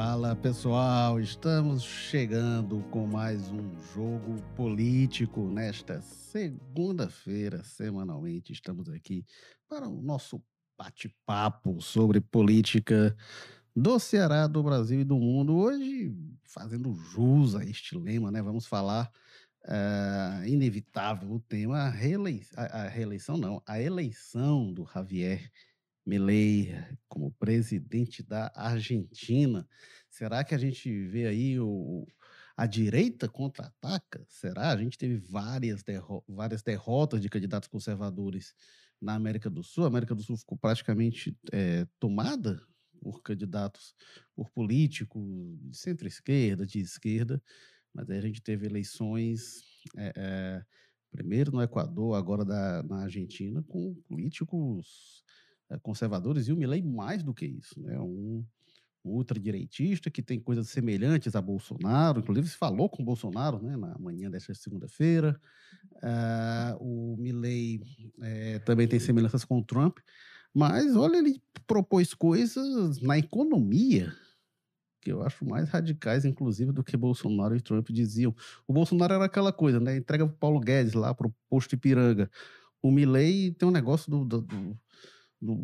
[0.00, 8.52] Fala pessoal, estamos chegando com mais um jogo político nesta segunda-feira, semanalmente.
[8.52, 9.26] Estamos aqui
[9.68, 10.40] para o nosso
[10.78, 13.16] bate-papo sobre política
[13.74, 15.56] do Ceará, do Brasil e do mundo.
[15.56, 18.40] Hoje, fazendo jus a este lema, né?
[18.40, 19.10] Vamos falar
[19.64, 25.50] uh, inevitável o tema a, reelei a, a reeleição, não, a eleição do Javier
[26.08, 26.74] Milei
[27.06, 29.68] como presidente da Argentina.
[30.08, 32.06] Será que a gente vê aí o,
[32.56, 34.24] a direita contra-ataca?
[34.26, 34.70] Será?
[34.70, 38.54] A gente teve várias, derro várias derrotas de candidatos conservadores
[38.98, 39.84] na América do Sul.
[39.84, 42.58] A América do Sul ficou praticamente é, tomada
[43.02, 43.94] por candidatos,
[44.34, 45.22] por políticos
[45.60, 47.40] de centro-esquerda, de esquerda,
[47.92, 49.62] mas aí a gente teve eleições,
[49.94, 50.64] é, é,
[51.10, 55.22] primeiro no Equador, agora da, na Argentina, com políticos
[55.82, 57.98] conservadores, e o Milley mais do que isso, né?
[57.98, 58.44] Um,
[59.04, 63.96] um ultradireitista que tem coisas semelhantes a Bolsonaro, inclusive se falou com Bolsonaro né, na
[63.98, 65.40] manhã desta segunda-feira.
[65.96, 67.80] Uh, o Milley
[68.20, 69.98] é, também tem semelhanças com o Trump,
[70.54, 74.12] mas olha, ele propôs coisas na economia
[75.00, 78.34] que eu acho mais radicais, inclusive, do que Bolsonaro e Trump diziam.
[78.66, 79.96] O Bolsonaro era aquela coisa, né?
[79.96, 82.30] Entrega para Paulo Guedes lá para o posto Ipiranga.
[82.82, 84.78] O Milley tem um negócio do, do, do
[85.40, 85.54] do,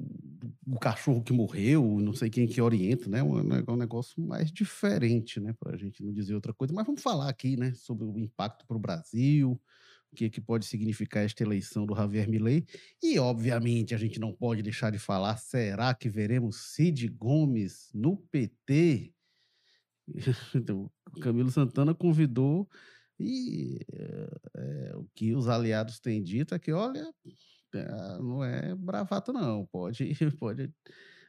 [0.65, 3.23] do, cachorro que morreu, não sei quem que orienta, né?
[3.23, 5.53] Um, um negócio mais diferente, né?
[5.59, 6.73] Para a gente não dizer outra coisa.
[6.73, 7.75] Mas vamos falar aqui, né?
[7.75, 9.61] Sobre o impacto para o Brasil,
[10.13, 12.65] o que, que pode significar esta eleição do Javier Milei.
[13.03, 18.17] E, obviamente, a gente não pode deixar de falar: será que veremos Cid Gomes no
[18.17, 19.13] PT?
[20.55, 22.69] então, o Camilo Santana convidou
[23.19, 27.64] e é, o que os aliados têm dito é que, olha, é,
[28.21, 29.67] não é bravata, não.
[29.67, 30.73] Pode, pode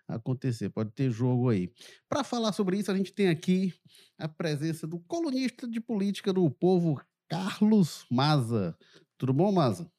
[0.07, 1.71] acontecer, pode ter jogo aí.
[2.07, 3.73] Para falar sobre isso, a gente tem aqui
[4.17, 8.77] a presença do colunista de política do povo, Carlos Maza.
[9.17, 9.89] Tudo bom, Maza?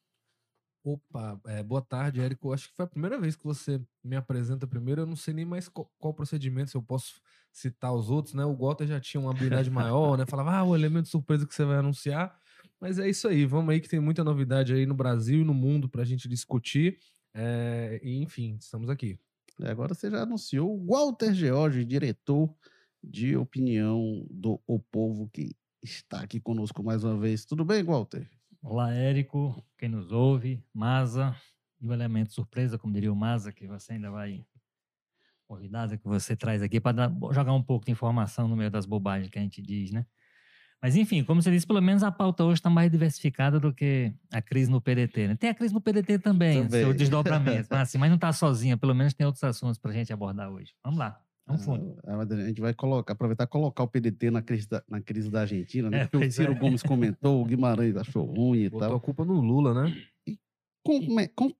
[0.84, 2.52] Opa, é, boa tarde, Érico.
[2.52, 5.02] Acho que foi a primeira vez que você me apresenta primeiro.
[5.02, 7.20] Eu não sei nem mais qual, qual procedimento, se eu posso
[7.52, 8.44] citar os outros, né?
[8.44, 10.24] O Gota já tinha uma habilidade maior, né?
[10.26, 12.38] Falava, ah, o elemento surpresa que você vai anunciar.
[12.80, 15.54] Mas é isso aí, vamos aí que tem muita novidade aí no Brasil e no
[15.54, 16.98] mundo para a gente discutir.
[17.34, 19.18] É, e, enfim, estamos aqui.
[19.62, 22.54] Agora você já anunciou o Walter George, diretor
[23.02, 27.44] de opinião do O Povo, que está aqui conosco mais uma vez.
[27.44, 28.28] Tudo bem, Walter?
[28.62, 31.34] Olá, Érico, quem nos ouve, Maza,
[31.80, 34.44] e o elemento surpresa, como diria o Maza, que você ainda vai.
[35.48, 39.30] Novidade que você traz aqui para jogar um pouco de informação no meio das bobagens
[39.30, 40.04] que a gente diz, né?
[40.86, 44.12] Mas enfim, como você disse, pelo menos a pauta hoje está mais diversificada do que
[44.30, 45.26] a crise no PDT.
[45.26, 45.34] Né?
[45.34, 46.80] Tem a crise no PDT também, também.
[46.80, 47.66] seu desdobramento.
[47.68, 50.48] mas, assim, mas não está sozinha, pelo menos tem outros assuntos para a gente abordar
[50.48, 50.72] hoje.
[50.84, 51.20] Vamos lá.
[51.44, 51.98] Vamos fundo.
[52.06, 55.28] Ah, a gente vai colocar, aproveitar e colocar o PDT na crise da, na crise
[55.28, 56.02] da Argentina, né?
[56.02, 56.54] É, Porque o Ciro é.
[56.54, 58.96] Gomes comentou, o Guimarães achou ruim e Botou tal.
[58.96, 59.92] a culpa no Lula, né?
[60.24, 60.38] E
[60.86, 61.50] com, com,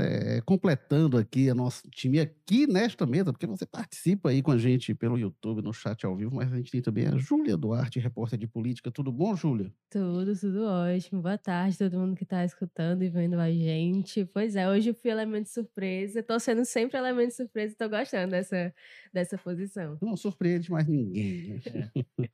[0.00, 4.58] é, completando aqui a nosso time aqui nesta mesa, porque você participa aí com a
[4.58, 7.98] gente pelo YouTube, no chat ao vivo, mas a gente tem também a Júlia Duarte,
[7.98, 8.90] repórter de política.
[8.90, 9.72] Tudo bom, Júlia?
[9.88, 11.22] Tudo, tudo ótimo.
[11.22, 14.24] Boa tarde todo mundo que está escutando e vendo a gente.
[14.26, 16.22] Pois é, hoje eu fui elemento surpresa.
[16.22, 18.74] Tô sendo sempre elemento surpresa e tô gostando dessa,
[19.14, 19.96] dessa posição.
[20.02, 21.62] Não surpreende mais ninguém.
[21.72, 21.90] Né?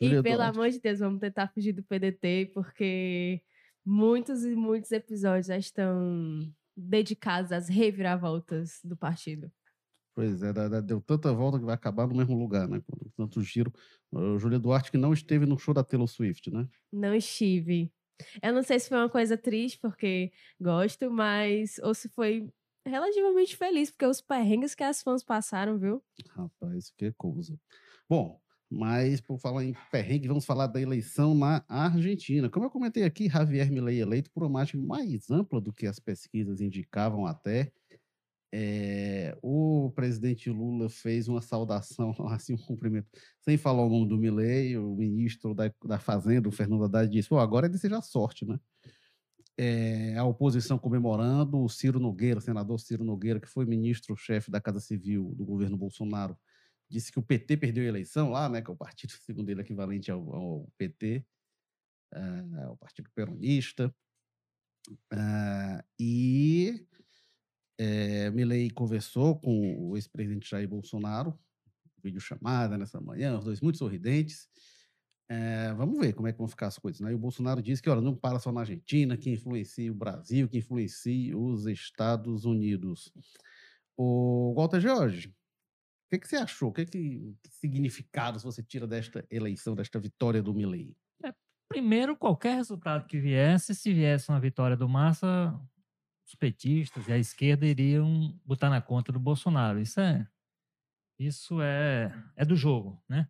[0.00, 3.42] E pelo amor de Deus, vamos tentar fugir do PDT, porque
[3.90, 9.50] muitos e muitos episódios já estão dedicados às reviravoltas do partido.
[10.14, 10.52] Pois é,
[10.82, 12.80] deu tanta volta que vai acabar no mesmo lugar, né?
[13.16, 13.72] Tanto giro.
[14.12, 16.68] O Júlia Duarte que não esteve no show da Taylor Swift, né?
[16.92, 17.92] Não estive.
[18.42, 21.78] Eu não sei se foi uma coisa triste, porque gosto, mas.
[21.82, 22.48] Ou se foi
[22.86, 26.02] relativamente feliz, porque os perrengues que as fãs passaram, viu?
[26.30, 27.58] Rapaz, que coisa.
[28.08, 28.40] Bom,
[28.70, 32.48] mas, por falar em perrengue, vamos falar da eleição na Argentina.
[32.48, 35.98] Como eu comentei aqui, Javier Milei eleito por uma margem mais ampla do que as
[35.98, 37.72] pesquisas indicavam até.
[38.52, 43.08] É, o presidente Lula fez uma saudação, assim, um cumprimento,
[43.40, 47.34] sem falar o nome do Milei, o ministro da, da Fazenda, o Fernando Haddad, disse,
[47.34, 48.58] agora é desejar sorte, né?
[49.58, 54.60] É, a oposição comemorando, o Ciro Nogueira, o senador Ciro Nogueira, que foi ministro-chefe da
[54.60, 56.36] Casa Civil do governo Bolsonaro,
[56.90, 59.60] disse que o PT perdeu a eleição lá, né, que é o partido, segundo ele,
[59.60, 61.24] equivalente ao, ao PT,
[62.14, 63.94] uh, ao Partido Peronista.
[65.12, 66.86] Uh, e
[67.78, 71.38] é, Milley conversou com o ex-presidente Jair Bolsonaro,
[72.02, 74.48] vídeo chamada nessa manhã, os dois muito sorridentes.
[75.30, 77.00] É, vamos ver como é que vão ficar as coisas.
[77.00, 77.12] Né?
[77.12, 80.48] E o Bolsonaro disse que olha, não para só na Argentina, que influencia o Brasil,
[80.48, 83.12] que influencia os Estados Unidos.
[83.96, 85.32] O Walter George,
[86.10, 86.70] que, que você achou?
[86.70, 90.96] O que, que, que significados você tira desta eleição, desta vitória do Milley?
[91.24, 91.32] É,
[91.68, 95.58] primeiro, qualquer resultado que viesse, se viesse uma vitória do Massa,
[96.26, 99.80] os petistas e a esquerda iriam botar na conta do Bolsonaro.
[99.80, 100.26] Isso é,
[101.18, 103.28] isso é, é do jogo, né?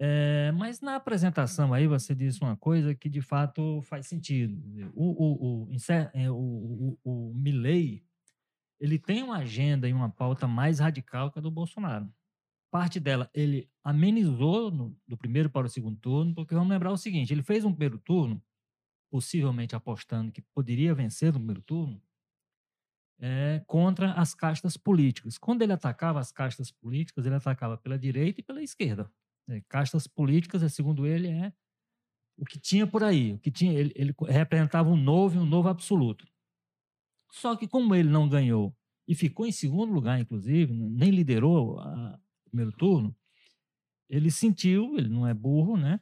[0.00, 4.56] É, mas na apresentação aí você disse uma coisa que de fato faz sentido.
[4.94, 5.76] O, o, o,
[6.14, 6.98] é, o, o,
[7.30, 8.04] o Milley,
[8.80, 12.12] ele tem uma agenda e uma pauta mais radical que a do Bolsonaro.
[12.70, 16.96] Parte dela ele amenizou no, do primeiro para o segundo turno, porque vamos lembrar o
[16.96, 18.42] seguinte: ele fez um primeiro turno,
[19.10, 22.00] possivelmente apostando que poderia vencer no primeiro turno,
[23.20, 25.38] é, contra as castas políticas.
[25.38, 29.10] Quando ele atacava as castas políticas, ele atacava pela direita e pela esquerda.
[29.48, 31.52] É, castas políticas, é, segundo ele, é
[32.36, 35.46] o que tinha por aí, o que tinha, ele, ele representava um novo e um
[35.46, 36.24] novo absoluto.
[37.30, 38.74] Só que como ele não ganhou
[39.06, 43.14] e ficou em segundo lugar, inclusive, nem liderou o primeiro turno,
[44.08, 46.00] ele sentiu, ele não é burro, né?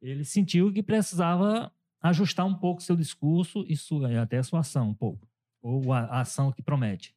[0.00, 4.94] Ele sentiu que precisava ajustar um pouco seu discurso e sua, até sua ação um
[4.94, 5.28] pouco,
[5.60, 7.14] ou a, a ação que promete.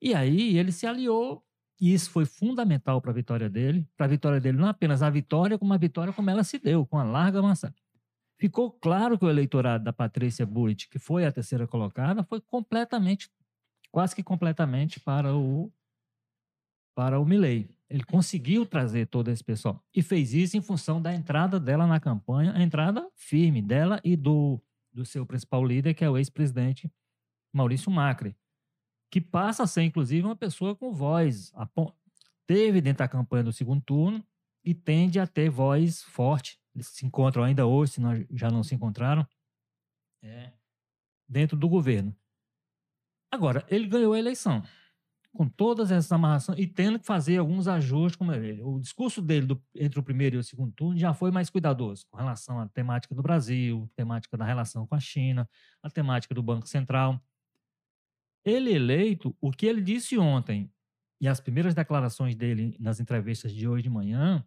[0.00, 1.44] E aí ele se aliou,
[1.80, 5.08] e isso foi fundamental para a vitória dele, para a vitória dele não apenas a
[5.08, 7.72] vitória, como a vitória como ela se deu, com a larga maçã.
[8.40, 13.30] Ficou claro que o eleitorado da Patrícia Burit, que foi a terceira colocada, foi completamente,
[13.92, 15.70] quase que completamente para o
[16.94, 17.68] para o Milley.
[17.88, 22.00] Ele conseguiu trazer todo esse pessoal e fez isso em função da entrada dela na
[22.00, 24.58] campanha, a entrada firme dela e do,
[24.90, 26.90] do seu principal líder, que é o ex-presidente
[27.52, 28.34] Maurício Macri,
[29.10, 31.52] que passa a ser, inclusive, uma pessoa com voz.
[32.46, 34.24] Teve dentro da campanha do segundo turno
[34.64, 38.62] e tende a ter voz forte eles se encontram ainda hoje, se não, já não
[38.62, 39.26] se encontraram,
[40.22, 40.52] é,
[41.28, 42.16] dentro do governo.
[43.30, 44.62] Agora, ele ganhou a eleição,
[45.32, 48.62] com todas essas amarrações, e tendo que fazer alguns ajustes, como ele.
[48.62, 52.06] O discurso dele do, entre o primeiro e o segundo turno já foi mais cuidadoso,
[52.10, 55.48] com relação à temática do Brasil, temática da relação com a China,
[55.82, 57.20] a temática do Banco Central.
[58.44, 60.72] Ele eleito, o que ele disse ontem,
[61.20, 64.44] e as primeiras declarações dele nas entrevistas de hoje de manhã,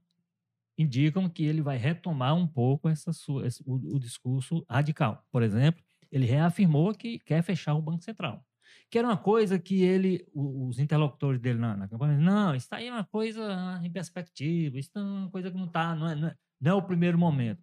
[0.77, 5.23] indicam que ele vai retomar um pouco essa sua, esse, o, o, discurso radical.
[5.31, 8.43] Por exemplo, ele reafirmou que quer fechar o Banco Central.
[8.89, 12.87] Que era uma coisa que ele, os interlocutores dele na, na campanha, não, isso aí
[12.87, 16.27] é uma coisa em perspectiva, isso é uma coisa que não está, não é, não,
[16.27, 17.61] é, não é o primeiro momento.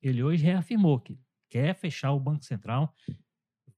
[0.00, 1.18] Ele hoje reafirmou que
[1.48, 2.94] quer fechar o Banco Central,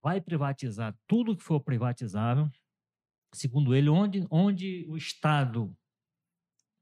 [0.03, 2.51] vai privatizar tudo que for privatizável.
[3.35, 5.77] Segundo ele, onde, onde o Estado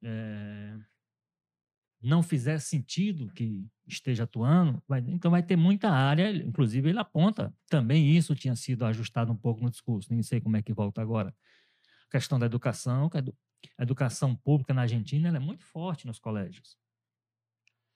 [0.03, 0.79] é,
[2.03, 7.55] não fizer sentido que esteja atuando, vai, então vai ter muita área, inclusive ele aponta,
[7.69, 11.01] também isso tinha sido ajustado um pouco no discurso, nem sei como é que volta
[11.01, 11.35] agora.
[12.09, 16.77] A questão da educação, que a educação pública na Argentina é muito forte nos colégios.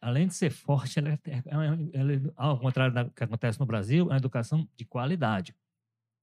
[0.01, 4.05] Além de ser forte, ela é, ela é, ao contrário do que acontece no Brasil,
[4.07, 5.55] é uma educação de qualidade.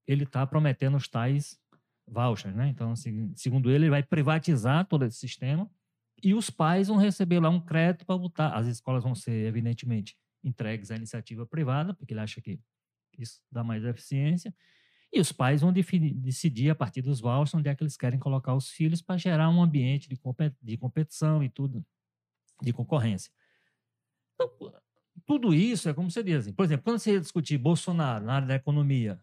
[0.08, 1.60] Ele está prometendo os tais
[2.08, 2.68] vouchers, né?
[2.68, 5.70] Então, assim, segundo ele, ele vai privatizar todo esse sistema
[6.24, 8.50] e os pais vão receber lá um crédito para botar.
[8.56, 12.60] As escolas vão ser, evidentemente, entregues à iniciativa privada, porque ele acha que
[13.18, 14.54] isso dá mais eficiência.
[15.12, 18.56] E os pais vão decidir, a partir dos vouchers, onde é que eles querem colocar
[18.56, 20.20] os filhos para gerar um ambiente de,
[20.62, 21.86] de competição e tudo,
[22.62, 23.32] de concorrência.
[24.34, 24.50] Então,
[25.26, 26.38] tudo isso é como você diz.
[26.38, 29.22] Assim, por exemplo, quando você discutir Bolsonaro na área da economia,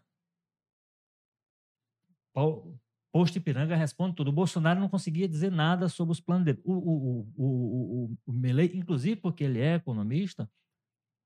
[3.11, 4.29] Posto Ipiranga responde tudo.
[4.29, 6.61] O Bolsonaro não conseguia dizer nada sobre os planos dele.
[6.63, 10.49] O, o, o, o, o Melei, inclusive porque ele é economista,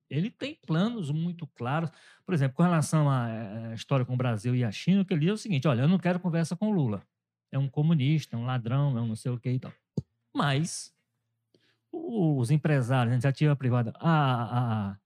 [0.10, 1.92] ele tem planos muito claros.
[2.26, 5.14] Por exemplo, com relação à eh, história com o Brasil e a China, o que
[5.14, 7.04] ele diz é o seguinte: olha, eu não quero conversa com o Lula.
[7.52, 9.72] É um comunista, é um ladrão, é um não sei o que e tal.
[10.34, 10.94] Mas
[11.92, 14.98] os empresários, a iniciativa privada, a, a,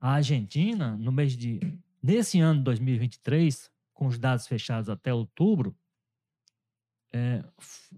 [0.00, 1.60] a Argentina, no mês de.
[2.02, 3.70] Nesse ano 2023,
[4.02, 5.78] com os dados fechados até outubro,
[7.12, 7.44] é,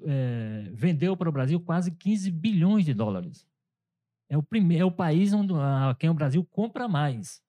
[0.03, 3.49] é, vendeu para o Brasil quase 15 bilhões de dólares.
[4.29, 7.43] É o, primeiro, é o país onde a, quem o Brasil compra mais.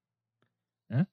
[0.90, 1.06] Né?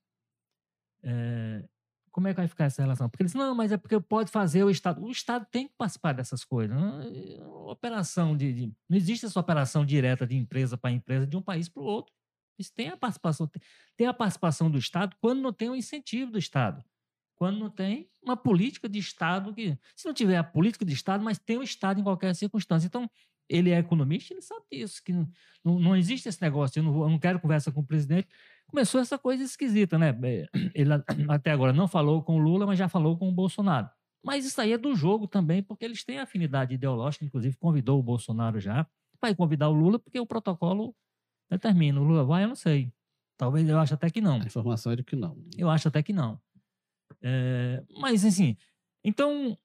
[1.02, 1.68] É,
[2.12, 3.08] como é que vai ficar essa relação?
[3.08, 5.02] Porque eles não, mas é porque pode fazer o Estado.
[5.02, 6.76] O Estado tem que participar dessas coisas.
[6.76, 11.36] Não, é operação de, de, não existe essa operação direta de empresa para empresa de
[11.36, 12.14] um país para o outro.
[12.56, 13.50] Isso tem a participação,
[13.96, 16.84] tem a participação do Estado quando não tem o incentivo do Estado
[17.36, 19.76] quando não tem uma política de Estado que.
[19.96, 22.86] Se não tiver a política de Estado, mas tem o Estado em qualquer circunstância.
[22.86, 23.08] Então,
[23.48, 27.08] ele é economista, ele sabe disso, que não, não existe esse negócio, eu não, eu
[27.10, 28.28] não quero conversa com o presidente.
[28.66, 30.16] Começou essa coisa esquisita, né?
[30.74, 30.90] Ele
[31.28, 33.88] até agora não falou com o Lula, mas já falou com o Bolsonaro.
[34.24, 38.02] Mas isso aí é do jogo também, porque eles têm afinidade ideológica, inclusive convidou o
[38.02, 38.86] Bolsonaro já,
[39.20, 40.94] vai convidar o Lula, porque o protocolo
[41.50, 42.00] determina.
[42.00, 42.92] O Lula vai, eu não sei.
[43.36, 44.40] Talvez eu acho até que não.
[44.40, 45.36] A informação é de que não.
[45.58, 46.40] Eu acho até que não.
[47.22, 48.56] É, mas, assim,
[49.04, 49.56] então,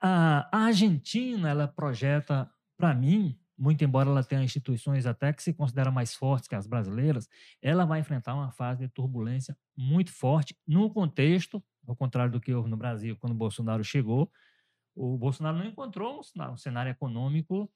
[0.00, 5.90] a, Argentina, ela projeta, para mim, muito embora ela tenha instituições até que se considera
[5.90, 7.28] mais fortes que as brasileiras,
[7.62, 12.52] ela vai enfrentar uma fase de turbulência muito forte no contexto, ao contrário do que
[12.52, 14.30] houve no Brasil quando Bolsonaro chegou,
[14.94, 17.70] o Bolsonaro não encontrou um cenário econômico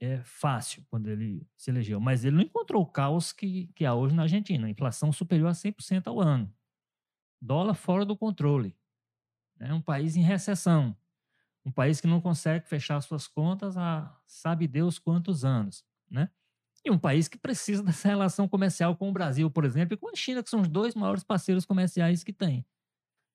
[0.00, 3.94] é, fácil quando ele se elegeu, mas ele não encontrou o caos que, que há
[3.94, 6.52] hoje na Argentina, inflação superior a 100% ao ano,
[7.42, 8.76] dólar fora do controle,
[9.58, 10.96] é um país em recessão,
[11.64, 16.30] um país que não consegue fechar suas contas há sabe Deus quantos anos, né?
[16.84, 20.08] E um país que precisa dessa relação comercial com o Brasil, por exemplo, e com
[20.08, 22.64] a China, que são os dois maiores parceiros comerciais que tem.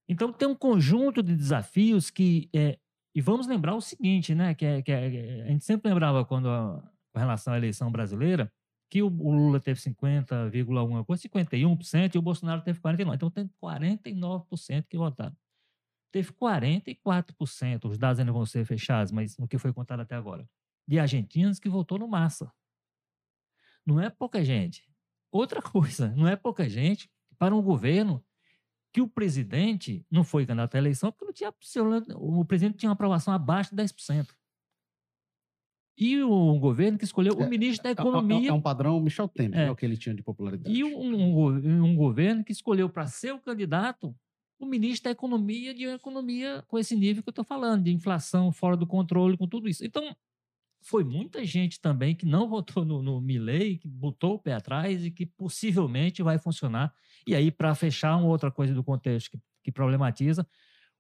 [0.08, 2.80] Então tem um conjunto de desafios que é,
[3.14, 4.54] e vamos lembrar o seguinte, né?
[4.54, 8.52] Que, é, que é, a gente sempre lembrava quando a, com relação à eleição brasileira
[8.90, 13.16] que o, o Lula teve 50,1 coisa, 51% e o Bolsonaro teve 49.
[13.16, 15.36] Então tem 49% que votaram
[16.12, 20.50] teve 44%, os dados ainda vão ser fechados, mas no que foi contado até agora,
[20.88, 22.52] de argentinos que votou no Massa.
[23.86, 24.90] Não é pouca gente.
[25.32, 28.24] Outra coisa, não é pouca gente para um governo
[28.92, 31.54] que o presidente não foi candidato à eleição porque não tinha,
[32.16, 34.28] o presidente tinha uma aprovação abaixo de 10%.
[35.98, 38.38] E o governo que escolheu o é, ministro da Economia.
[38.38, 40.76] É, é, é um padrão Michel Temer, é, é o que ele tinha de popularidade.
[40.76, 44.16] E um, um, um governo que escolheu para ser o candidato
[44.60, 47.94] o ministro da Economia de uma economia com esse nível que eu estou falando, de
[47.94, 49.86] inflação fora do controle, com tudo isso.
[49.86, 50.16] Então,
[50.82, 55.06] foi muita gente também que não votou no, no Milley, que botou o pé atrás
[55.06, 56.94] e que possivelmente vai funcionar.
[57.28, 60.48] E aí, para fechar uma outra coisa do contexto que, que problematiza,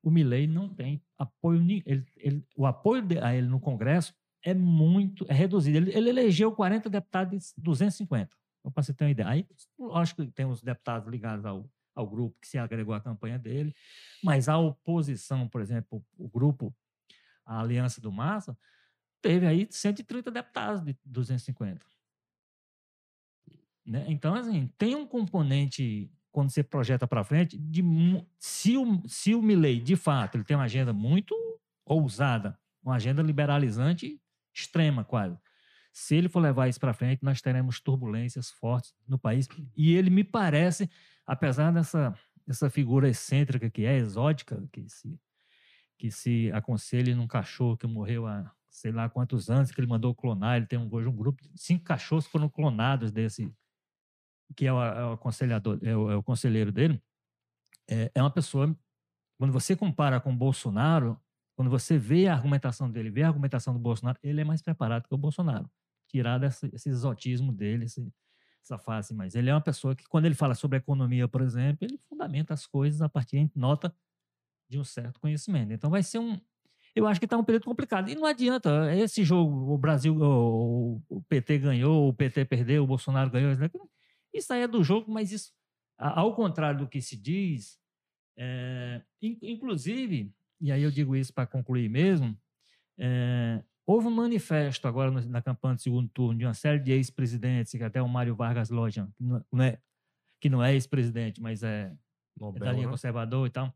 [0.03, 4.13] o Milley não tem apoio, ele, ele, o apoio a ele no Congresso
[4.49, 5.77] é muito, é reduzido.
[5.77, 8.35] Ele, ele elegeu 40 deputados de 250,
[8.73, 9.29] para você ter uma ideia.
[9.29, 13.39] Aí, lógico que tem os deputados ligados ao ao grupo que se agregou à campanha
[13.39, 13.75] dele,
[14.23, 16.73] mas a oposição, por exemplo, o grupo,
[17.43, 18.55] a Aliança do Massa,
[19.19, 21.83] teve aí 130 deputados de 250.
[23.83, 24.05] Né?
[24.07, 27.83] Então, assim, tem um componente, quando você projeta para frente, de
[28.37, 31.35] se o, se o Milley, de fato, ele tem uma agenda muito
[31.83, 34.21] ousada, uma agenda liberalizante
[34.57, 35.37] extrema quase.
[35.93, 39.47] Se ele for levar isso para frente, nós teremos turbulências fortes no país.
[39.75, 40.89] E ele me parece
[41.27, 45.19] apesar dessa, dessa figura excêntrica que é, exótica, que se,
[45.97, 50.13] que se aconselha num cachorro que morreu há sei lá quantos anos, que ele mandou
[50.13, 53.51] clonar, ele tem um, hoje um grupo, cinco cachorros foram clonados desse,
[54.55, 57.01] que é o, é o aconselhador, é o, é o conselheiro dele,
[57.89, 58.77] é, é uma pessoa,
[59.39, 61.19] quando você compara com Bolsonaro,
[61.57, 65.07] quando você vê a argumentação dele, vê a argumentação do Bolsonaro, ele é mais preparado
[65.07, 65.67] que o Bolsonaro.
[66.07, 68.13] Tirar esse, esse exotismo dele, esse,
[68.63, 71.79] essa fase, mas ele é uma pessoa que, quando ele fala sobre economia, por exemplo,
[71.81, 73.91] ele fundamenta as coisas a partir de nota
[74.69, 75.73] de um certo conhecimento.
[75.73, 76.39] Então vai ser um.
[76.95, 78.07] Eu acho que está um período complicado.
[78.07, 78.95] E não adianta.
[78.95, 83.51] Esse jogo, o Brasil, o, o PT ganhou, o PT perdeu, o Bolsonaro ganhou.
[84.31, 85.51] Isso aí é do jogo, mas isso,
[85.97, 87.79] ao contrário do que se diz,
[88.37, 89.01] é,
[89.41, 92.37] inclusive, e aí eu digo isso para concluir mesmo,
[92.97, 97.71] é, Houve um manifesto agora na campanha do segundo turno de uma série de ex-presidentes,
[97.71, 99.79] que até o Mário Vargas Llosa, que não é,
[100.41, 101.95] que não é ex-presidente, mas é,
[102.37, 102.91] Nobel, é da linha né?
[102.91, 103.73] conservador e tal.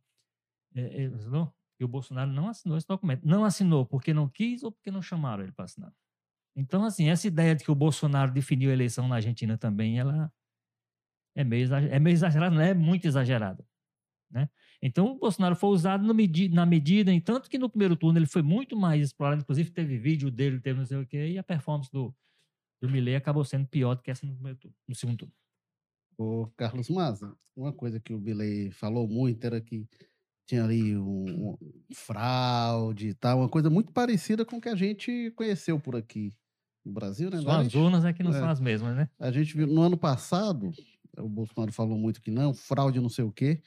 [0.75, 1.53] É, é, assinou?
[1.79, 3.25] E o Bolsonaro não assinou esse documento.
[3.25, 5.93] Não assinou porque não quis ou porque não chamaram ele para assinar.
[6.57, 10.29] Então, assim, essa ideia de que o Bolsonaro definiu a eleição na Argentina também, ela
[11.33, 13.65] é meio, é meio exagerada, não é muito exagerada.
[14.29, 14.49] Né?
[14.81, 18.25] Então, o Bolsonaro foi usado medi na medida, em tanto que no primeiro turno ele
[18.25, 21.43] foi muito mais explorado, inclusive teve vídeo dele, teve não sei o quê, e a
[21.43, 22.13] performance do,
[22.81, 25.33] do Milley acabou sendo pior do que essa no, primeiro turno, no segundo turno.
[26.17, 29.87] O Carlos Maza, uma coisa que o Milley falou muito era que
[30.47, 31.57] tinha ali um, um
[31.93, 36.33] fraude e tal, uma coisa muito parecida com o que a gente conheceu por aqui
[36.83, 37.39] no Brasil, né?
[37.39, 39.07] Só as urnas é que não é, são as mesmas, né?
[39.19, 40.71] A gente viu no ano passado,
[41.17, 43.61] o Bolsonaro falou muito que não, fraude não sei o quê.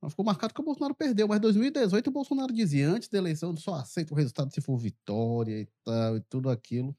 [0.00, 1.26] Mas ficou marcado que o Bolsonaro perdeu.
[1.26, 4.76] Mas em 2018 o Bolsonaro dizia antes da eleição só aceita o resultado se for
[4.76, 6.96] vitória e tal, e tudo aquilo.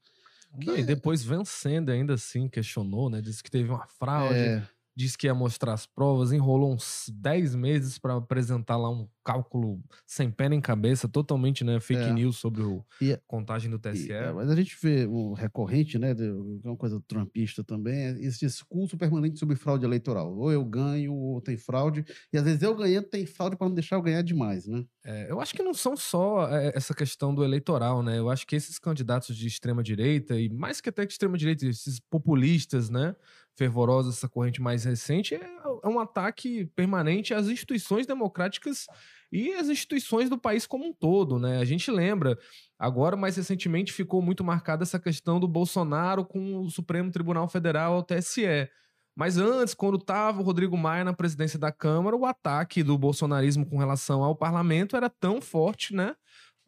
[0.60, 0.80] Que...
[0.80, 3.20] e depois vencendo ainda assim, questionou, né?
[3.20, 4.34] Disse que teve uma fraude.
[4.34, 4.68] É...
[5.00, 9.82] disse que ia mostrar as provas, enrolou uns 10 meses para apresentar lá um cálculo
[10.06, 12.12] sem pé nem cabeça, totalmente né, fake é.
[12.12, 14.08] news sobre o e, é contagem do TSE.
[14.08, 17.94] E, é, mas a gente vê o recorrente, né, de, é uma coisa trumpista também,
[17.94, 20.36] é esse discurso permanente sobre fraude eleitoral.
[20.36, 23.74] Ou eu ganho, ou tem fraude, e às vezes eu ganhando tem fraude para não
[23.74, 24.84] deixar eu ganhar demais, né?
[25.04, 28.18] É, eu acho que não são só essa questão do eleitoral, né?
[28.18, 31.66] Eu acho que esses candidatos de extrema direita, e mais que até de extrema direita,
[31.66, 33.14] esses populistas, né?
[33.60, 35.40] Fervorosa, essa corrente mais recente, é,
[35.84, 38.86] é um ataque permanente às instituições democráticas
[39.30, 41.58] e às instituições do país como um todo, né?
[41.58, 42.38] A gente lembra,
[42.78, 47.98] agora mais recentemente ficou muito marcada essa questão do Bolsonaro com o Supremo Tribunal Federal,
[47.98, 48.66] o TSE.
[49.14, 53.66] Mas antes, quando estava o Rodrigo Maia na presidência da Câmara, o ataque do bolsonarismo
[53.66, 56.14] com relação ao parlamento era tão forte, né?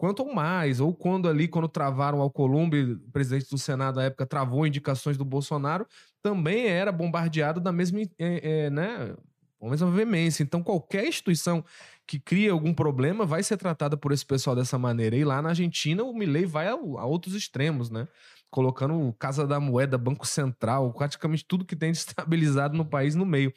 [0.03, 0.81] quanto mais.
[0.81, 5.17] Ou quando ali, quando travaram o Alcolumbre, o presidente do Senado à época travou indicações
[5.17, 5.87] do Bolsonaro,
[6.23, 9.14] também era bombardeado da mesma, é, é, né,
[9.59, 10.43] com a mesma veemência.
[10.43, 11.64] Então, qualquer instituição
[12.07, 15.17] que cria algum problema vai ser tratada por esse pessoal dessa maneira.
[15.17, 18.09] E lá na Argentina, o Milley vai a, a outros extremos, né?
[18.50, 23.52] Colocando Casa da Moeda, Banco Central, praticamente tudo que tem estabilizado no país no meio.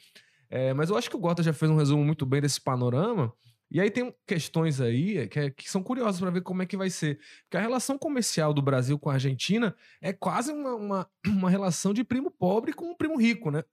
[0.48, 3.32] É, mas eu acho que o Gota já fez um resumo muito bem desse panorama.
[3.70, 6.76] E aí tem questões aí que, é, que são curiosas para ver como é que
[6.76, 7.18] vai ser.
[7.42, 11.92] Porque a relação comercial do Brasil com a Argentina é quase uma, uma, uma relação
[11.92, 13.64] de primo pobre com um primo rico, né?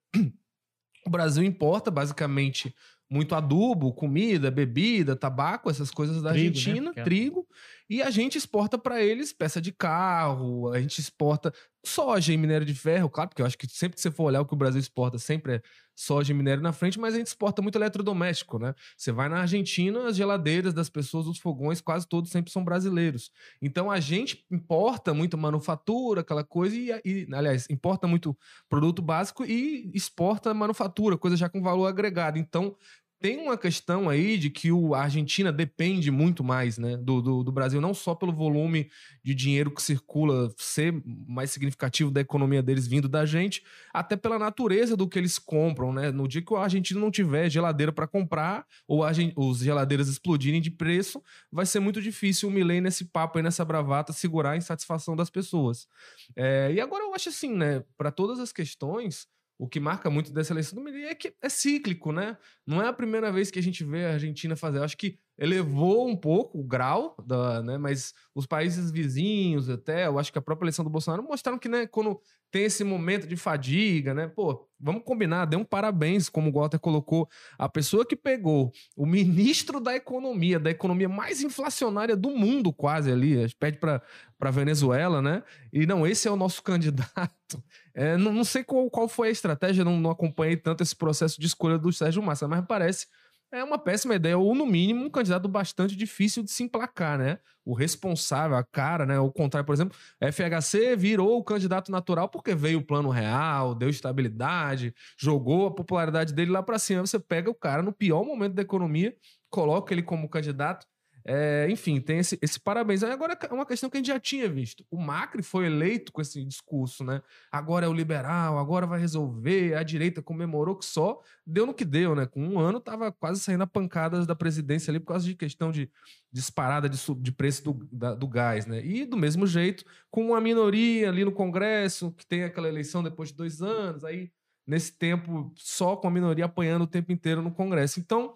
[1.05, 2.73] O Brasil importa basicamente
[3.09, 6.59] muito adubo, comida, bebida, tabaco, essas coisas da trigo, né?
[6.59, 7.03] Argentina, né?
[7.03, 7.47] trigo,
[7.89, 11.53] e a gente exporta para eles peça de carro, a gente exporta
[11.85, 14.41] soja e minério de ferro, claro, porque eu acho que sempre que você for olhar
[14.41, 15.61] o que o Brasil exporta, sempre é
[15.95, 18.73] soja e minério na frente, mas a gente exporta muito eletrodoméstico, né?
[18.97, 23.31] Você vai na Argentina, as geladeiras das pessoas, os fogões, quase todos sempre são brasileiros.
[23.61, 28.35] Então a gente importa muito manufatura, aquela coisa, e, e aliás, importa muito
[28.69, 32.39] produto básico e exporta manufatura, coisa já com valor agregado.
[32.39, 32.75] Então
[33.23, 37.53] tem uma questão aí de que a Argentina depende muito mais né, do, do, do,
[37.53, 38.91] Brasil, não só pelo volume
[39.23, 40.93] de dinheiro que circula ser
[41.25, 43.63] mais significativo da economia deles vindo da gente,
[43.93, 45.93] até pela natureza do que eles compram.
[45.93, 46.11] Né?
[46.11, 49.05] No dia que o argentino não tiver geladeira para comprar, ou
[49.37, 53.63] os geladeiras explodirem de preço, vai ser muito difícil o Milley nesse papo aí, nessa
[53.63, 55.87] bravata, segurar a insatisfação das pessoas.
[56.35, 59.31] É, e agora eu acho assim, né, para todas as questões
[59.63, 62.37] o que marca muito dessa eleição do Milei é que é cíclico, né?
[62.67, 64.79] Não é a primeira vez que a gente vê a Argentina fazer.
[64.79, 67.77] Eu acho que elevou um pouco o grau, da, né?
[67.77, 71.67] Mas os países vizinhos, até, eu acho que a própria eleição do Bolsonaro mostraram que,
[71.67, 72.19] né, quando
[72.53, 74.27] tem esse momento de fadiga, né?
[74.27, 79.07] Pô, vamos combinar, dê um parabéns, como o Walter colocou, a pessoa que pegou o
[79.07, 85.41] ministro da economia, da economia mais inflacionária do mundo, quase ali, pede para Venezuela, né?
[85.71, 87.63] E não, esse é o nosso candidato.
[87.91, 91.41] É, não, não, sei qual, qual foi a estratégia, não, não acompanhei tanto esse processo
[91.41, 93.07] de escolha do Sérgio Massa, mas parece
[93.53, 97.37] é uma péssima ideia, ou no mínimo um candidato bastante difícil de se emplacar, né?
[97.63, 99.19] O responsável, a cara, né?
[99.19, 103.89] O contrário, por exemplo, FHC virou o candidato natural porque veio o plano real, deu
[103.89, 107.05] estabilidade, jogou a popularidade dele lá para cima.
[107.05, 109.15] Você pega o cara no pior momento da economia,
[109.49, 110.87] coloca ele como candidato
[111.25, 113.01] é, enfim, tem esse, esse parabéns.
[113.03, 114.85] Agora é uma questão que a gente já tinha visto.
[114.91, 117.21] O Macri foi eleito com esse discurso, né?
[117.51, 119.75] Agora é o liberal, agora vai resolver.
[119.75, 122.25] A direita comemorou que só deu no que deu, né?
[122.25, 125.71] Com um ano tava quase saindo a pancadas da presidência ali por causa de questão
[125.71, 125.89] de
[126.31, 128.83] disparada de, de preço do, da, do gás, né?
[128.85, 133.29] E do mesmo jeito, com uma minoria ali no Congresso, que tem aquela eleição depois
[133.29, 134.31] de dois anos, aí
[134.65, 137.99] nesse tempo só com a minoria apanhando o tempo inteiro no Congresso.
[137.99, 138.35] Então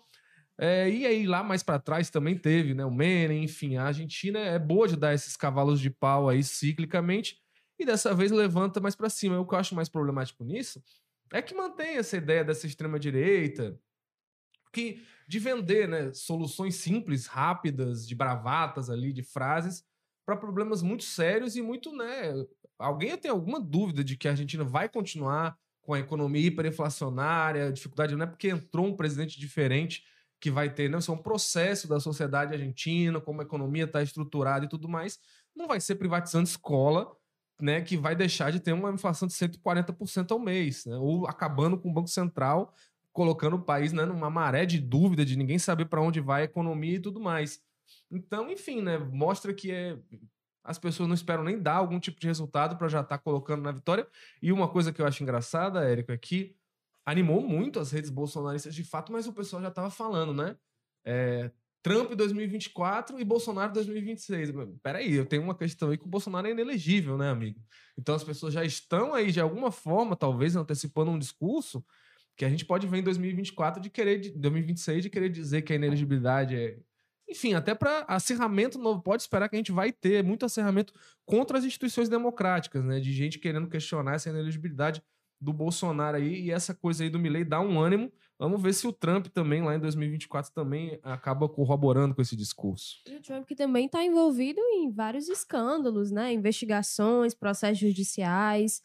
[0.59, 2.83] é, e aí lá mais para trás também teve, né?
[2.83, 7.37] O Menem, enfim, a Argentina é boa de dar esses cavalos de pau aí ciclicamente
[7.79, 9.39] e dessa vez levanta mais para cima.
[9.39, 10.81] O que eu acho mais problemático nisso
[11.31, 13.79] é que mantém essa ideia dessa extrema direita
[14.73, 19.83] que de vender, né, soluções simples, rápidas, de bravatas ali, de frases
[20.25, 22.33] para problemas muito sérios e muito, né?
[22.79, 28.15] Alguém tem alguma dúvida de que a Argentina vai continuar com a economia hiperinflacionária, dificuldade
[28.15, 30.03] não é porque entrou um presidente diferente
[30.39, 34.01] que vai ter, não, isso é um processo da sociedade argentina, como a economia está
[34.01, 35.19] estruturada e tudo mais,
[35.55, 37.11] não vai ser privatizando escola,
[37.59, 41.77] né, que vai deixar de ter uma inflação de 140% ao mês, né, ou acabando
[41.77, 42.73] com o Banco Central,
[43.11, 46.45] colocando o país né, numa maré de dúvida, de ninguém saber para onde vai a
[46.45, 47.59] economia e tudo mais.
[48.11, 49.97] Então, enfim, né, mostra que é,
[50.67, 53.63] as pessoas não esperam nem dar algum tipo de resultado para já estar tá colocando
[53.63, 54.05] na vitória.
[54.41, 56.56] E uma coisa que eu acho engraçada, Érico, é que
[57.07, 60.57] animou muito as redes bolsonaristas de fato, mas o pessoal já estava falando, né?
[61.05, 61.49] É,
[61.81, 64.51] Trump 2024 e Bolsonaro 2026.
[64.83, 67.61] Peraí, eu tenho uma questão aí que o Bolsonaro é inelegível, né, amigo?
[67.97, 71.81] Então as pessoas já estão aí, de alguma forma, talvez antecipando um discurso
[72.35, 75.71] que a gente pode ver em 2024 de querer, de 2026, de querer dizer que
[75.71, 76.77] a inelegibilidade é.
[77.29, 80.93] Enfim, até para acerramento novo, pode esperar que a gente vai ter muito acerramento
[81.25, 82.99] contra as instituições democráticas, né?
[82.99, 85.01] De gente querendo questionar essa inelegibilidade
[85.39, 88.11] do Bolsonaro aí e essa coisa aí do Milley dá um ânimo.
[88.39, 93.01] Vamos ver se o Trump também, lá em 2024, também acaba corroborando com esse discurso.
[93.07, 96.33] E o Trump que também está envolvido em vários escândalos, né?
[96.33, 98.83] Investigações, processos judiciais.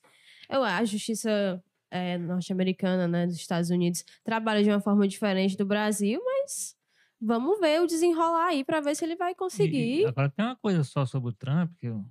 [0.48, 5.66] Eu, a justiça é, norte-americana, né, dos Estados Unidos, trabalha de uma forma diferente do
[5.66, 6.74] Brasil, mas
[7.20, 10.00] vamos ver o desenrolar aí para ver se ele vai conseguir.
[10.00, 12.04] E, agora tem uma coisa só sobre o Trump, que eu,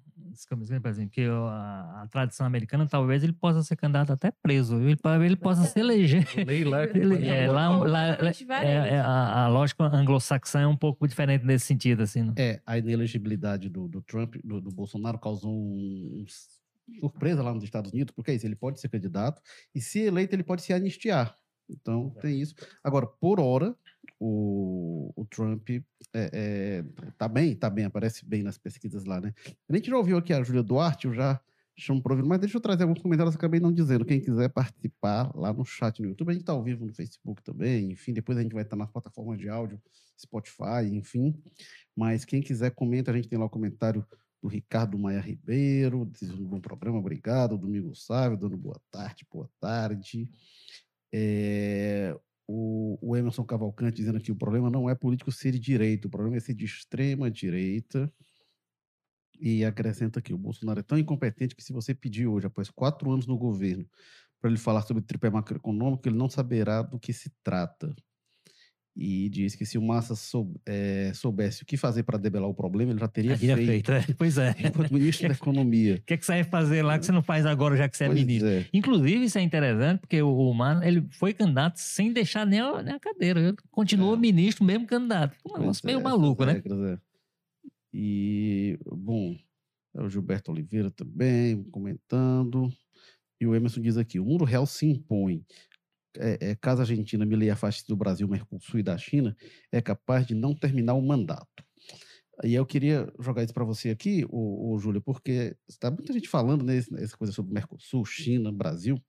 [0.81, 4.97] por exemplo, que a, a, tradição americana talvez ele possa ser candidato até preso, ele,
[5.25, 6.25] ele possa se eleger.
[6.67, 8.07] lá, ele, é, lá, lá
[8.61, 12.23] é, é, a, a, lógica anglo-saxã é um pouco diferente nesse sentido, assim.
[12.23, 12.33] Né?
[12.37, 16.25] É, a inelegibilidade do, do Trump, do, do Bolsonaro causou um,
[16.99, 19.41] surpresa lá nos Estados Unidos, porque é isso, ele pode ser candidato,
[19.73, 21.35] e se eleito, ele pode se anistiar.
[21.69, 22.53] Então, tem isso.
[22.83, 23.75] Agora, por hora,
[24.23, 25.81] o, o Trump é,
[26.13, 26.83] é,
[27.17, 29.33] tá bem, tá bem, aparece bem nas pesquisas lá, né?
[29.67, 31.41] A gente já ouviu aqui a Júlia Duarte, eu já
[31.75, 34.05] chamo para ouvir, mas deixa eu trazer alguns comentários, acabei não dizendo.
[34.05, 37.41] Quem quiser participar lá no chat no YouTube, a gente tá ao vivo no Facebook
[37.41, 39.81] também, enfim, depois a gente vai estar nas plataformas de áudio,
[40.19, 41.33] Spotify, enfim.
[41.95, 44.05] Mas quem quiser, comenta, a gente tem lá o comentário
[44.39, 47.57] do Ricardo Maia Ribeiro, dizendo um bom programa, obrigado.
[47.57, 50.29] Domingo Sávio, dando boa tarde, boa tarde.
[51.11, 52.15] É,
[52.53, 56.11] o, o, Emerson Cavalcante dizendo que o problema não é político ser de direita, o
[56.11, 58.11] problema é ser de extrema direita.
[59.39, 63.09] E acrescenta aqui: o Bolsonaro é tão incompetente que, se você pedir hoje, após quatro
[63.09, 63.87] anos no governo,
[64.39, 67.95] para ele falar sobre tripé macroeconômico, ele não saberá do que se trata
[68.95, 72.53] e diz que se o Massa soub, é, soubesse o que fazer para debelar o
[72.53, 73.91] problema, ele já teria, teria feito.
[73.91, 74.13] feito é.
[74.17, 74.53] Pois é.
[74.59, 75.95] Enquanto ministro da Economia.
[75.95, 77.95] O que, é que você vai fazer lá que você não faz agora, já que
[77.95, 78.49] você é pois é ministro?
[78.49, 78.65] É.
[78.73, 82.83] Inclusive, isso é interessante, porque o, o Mano ele foi candidato sem deixar nem a,
[82.83, 83.39] nem a cadeira.
[83.39, 84.17] Ele continuou é.
[84.17, 85.37] ministro, mesmo candidato.
[85.45, 86.61] Um negócio meio maluco, né?
[86.61, 86.97] É.
[87.93, 89.37] E, bom,
[89.93, 92.71] o Gilberto Oliveira também comentando.
[93.39, 95.43] E o Emerson diz aqui: o mundo real se impõe
[96.17, 99.35] é, é, caso a Argentina me leia afaste do Brasil, Mercosul e da China,
[99.71, 101.63] é capaz de não terminar o mandato.
[102.43, 106.27] E eu queria jogar isso para você aqui, o, o Júlio, porque está muita gente
[106.27, 108.99] falando nessa né, coisa sobre Mercosul, China, Brasil.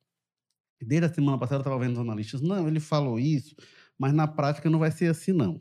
[0.81, 3.55] Desde a semana passada eu estava vendo os analistas, não, ele falou isso,
[3.99, 5.61] mas na prática não vai ser assim, não.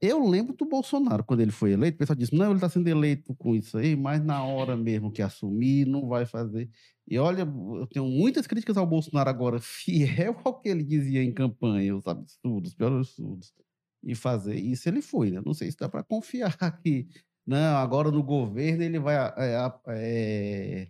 [0.00, 2.86] Eu lembro do Bolsonaro, quando ele foi eleito, o pessoal disse: não, ele está sendo
[2.86, 6.68] eleito com isso aí, mas na hora mesmo que assumir, não vai fazer.
[7.08, 11.32] E olha, eu tenho muitas críticas ao Bolsonaro agora, fiel ao que ele dizia em
[11.32, 13.52] campanha, os absurdos, piores absurdos.
[14.02, 15.40] E fazer isso ele foi, né?
[15.44, 17.08] Não sei se dá para confiar que,
[17.46, 20.88] não, agora no governo ele vai é, é,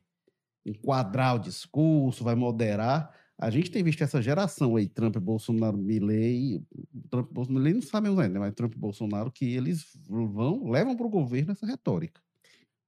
[0.64, 3.14] enquadrar o discurso, vai moderar.
[3.38, 6.64] A gente tem visto essa geração aí, Trump, Bolsonaro, Milley,
[7.10, 11.10] Trump, Bolsonaro, Milley não sabemos ainda, mas Trump Bolsonaro, que eles vão, levam para o
[11.10, 12.20] governo essa retórica.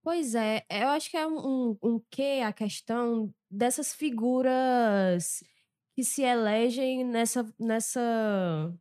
[0.09, 5.45] Pois é, eu acho que é um, um que a questão dessas figuras
[5.95, 8.73] que se elegem nessa, nessa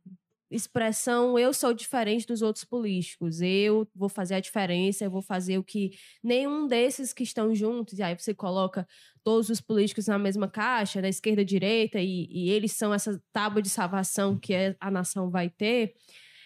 [0.50, 5.58] expressão eu sou diferente dos outros políticos, eu vou fazer a diferença, eu vou fazer
[5.58, 5.90] o que
[6.24, 8.88] nenhum desses que estão juntos, e aí você coloca
[9.22, 13.60] todos os políticos na mesma caixa, da esquerda direita, e, e eles são essa tábua
[13.60, 15.94] de salvação que a nação vai ter,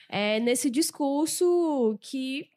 [0.08, 2.51] é nesse discurso que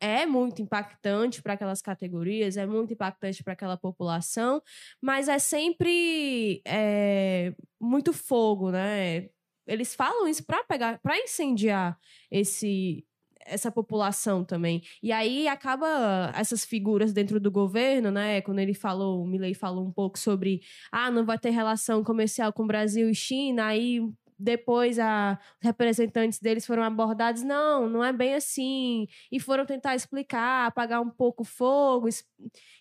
[0.00, 4.62] é muito impactante para aquelas categorias, é muito impactante para aquela população,
[5.00, 9.28] mas é sempre é, muito fogo, né?
[9.66, 11.98] Eles falam isso para pegar, para incendiar
[12.30, 13.04] esse
[13.48, 14.82] essa população também.
[15.02, 18.40] E aí acaba essas figuras dentro do governo, né?
[18.42, 20.60] Quando ele falou, o Milley falou um pouco sobre
[20.92, 24.00] ah, não vai ter relação comercial com Brasil e China, aí
[24.38, 29.94] depois a, os representantes deles foram abordados, não, não é bem assim, e foram tentar
[29.94, 32.08] explicar, apagar um pouco o fogo,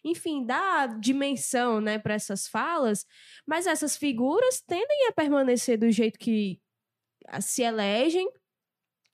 [0.03, 3.05] enfim, dar dimensão, né, para essas falas,
[3.45, 6.59] mas essas figuras tendem a permanecer do jeito que
[7.41, 8.29] se elegem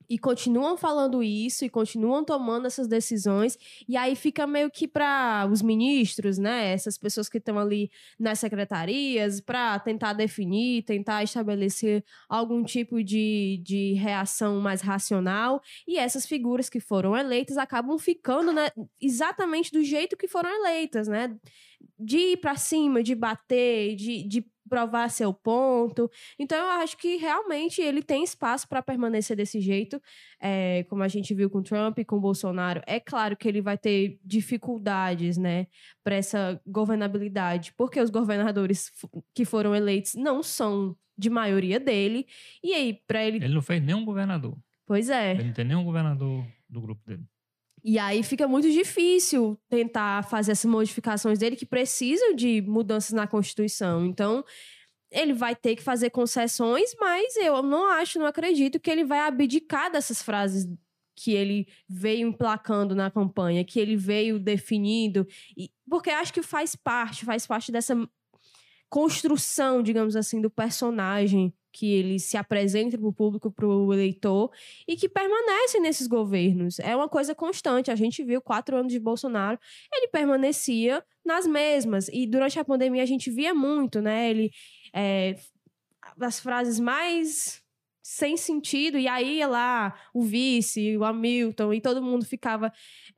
[0.09, 5.47] e continuam falando isso e continuam tomando essas decisões e aí fica meio que para
[5.51, 7.89] os ministros, né, essas pessoas que estão ali
[8.19, 15.61] nas secretarias para tentar definir, tentar estabelecer algum tipo de, de reação mais racional.
[15.87, 18.69] E essas figuras que foram eleitas acabam ficando né,
[19.01, 21.35] exatamente do jeito que foram eleitas, né,
[21.99, 26.09] de ir para cima, de bater, de, de provar seu ponto.
[26.39, 30.01] Então, eu acho que realmente ele tem espaço para permanecer desse jeito,
[30.41, 32.81] é, como a gente viu com Trump e com Bolsonaro.
[32.87, 35.67] É claro que ele vai ter dificuldades, né,
[36.03, 38.91] para essa governabilidade, porque os governadores
[39.33, 42.25] que foram eleitos não são de maioria dele.
[42.63, 43.37] E aí, para ele.
[43.37, 44.57] Ele não fez nenhum governador.
[44.87, 45.33] Pois é.
[45.33, 47.23] Ele não tem nenhum governador do grupo dele.
[47.83, 53.27] E aí fica muito difícil tentar fazer essas modificações dele que precisam de mudanças na
[53.27, 54.05] Constituição.
[54.05, 54.43] Então,
[55.11, 59.19] ele vai ter que fazer concessões, mas eu não acho, não acredito que ele vai
[59.19, 60.65] abdicar dessas frases
[61.15, 66.75] que ele veio emplacando na campanha, que ele veio definindo, e, porque acho que faz
[66.75, 67.95] parte, faz parte dessa
[68.89, 74.51] construção, digamos assim, do personagem que ele se apresenta para o público, para o eleitor,
[74.87, 76.79] e que permanece nesses governos.
[76.79, 77.89] É uma coisa constante.
[77.89, 79.59] A gente viu quatro anos de Bolsonaro,
[79.91, 82.07] ele permanecia nas mesmas.
[82.13, 84.29] E durante a pandemia a gente via muito, né?
[84.29, 84.51] Ele.
[84.93, 85.35] É,
[86.21, 87.63] as frases mais
[88.03, 92.71] sem sentido, e aí ia lá o vice, o Hamilton, e todo mundo ficava,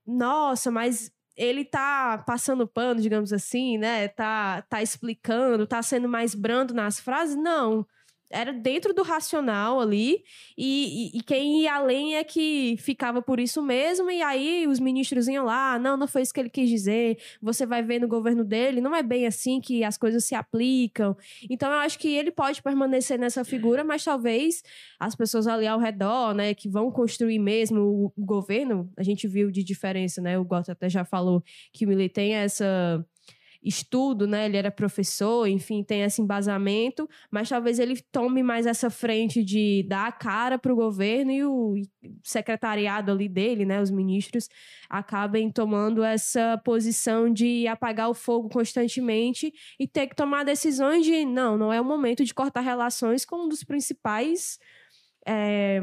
[0.06, 4.08] nossa, mas ele tá passando pano, digamos assim, né?
[4.08, 7.36] Tá, tá explicando, tá sendo mais brando nas frases?
[7.36, 7.86] Não
[8.32, 10.24] era dentro do racional ali,
[10.58, 14.80] e, e, e, quem ia além é que ficava por isso mesmo, e aí os
[14.80, 18.08] ministros iam lá, não, não foi isso que ele quis dizer, você vai ver no
[18.08, 21.16] governo dele, não é bem assim que as coisas se aplicam.
[21.50, 24.64] Então eu acho que ele pode permanecer nessa figura, mas talvez
[25.00, 27.82] as pessoas ali ao redor, né, que vão construir mesmo
[28.16, 31.90] o, governo, a gente viu de diferença, né, o Gota até já falou que o
[31.90, 33.06] Millet tem essa
[33.65, 34.45] estudo, né?
[34.45, 39.84] Ele era professor, enfim, tem esse embasamento, mas talvez ele tome mais essa frente de
[39.89, 41.73] dar a cara para o governo e o
[42.23, 43.82] secretariado ali dele, né?
[43.82, 44.47] Os ministros
[44.88, 51.25] acabem tomando essa posição de apagar o fogo constantemente e ter que tomar decisões de
[51.25, 54.60] não, não é o momento de cortar relações com um dos principais
[55.28, 55.82] é,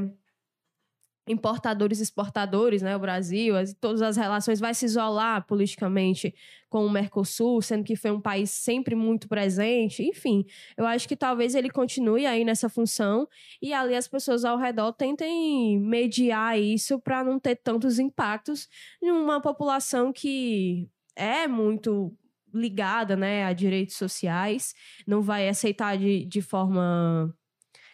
[1.27, 6.35] importadores e exportadores, né, o Brasil, as, todas as relações vai se isolar politicamente
[6.69, 10.45] com o Mercosul, sendo que foi um país sempre muito presente, enfim,
[10.77, 13.29] eu acho que talvez ele continue aí nessa função
[13.61, 18.69] e ali as pessoas ao redor tentem mediar isso para não ter tantos impactos
[19.01, 22.13] em uma população que é muito
[22.53, 24.75] ligada, né, a direitos sociais,
[25.07, 27.35] não vai aceitar de, de forma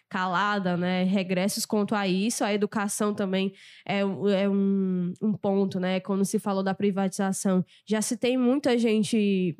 [0.09, 1.03] calada, né?
[1.03, 2.43] Regressos quanto a isso.
[2.43, 3.53] A educação também
[3.85, 5.99] é, é um, um ponto, né?
[5.99, 9.55] Quando se falou da privatização, já se tem muita gente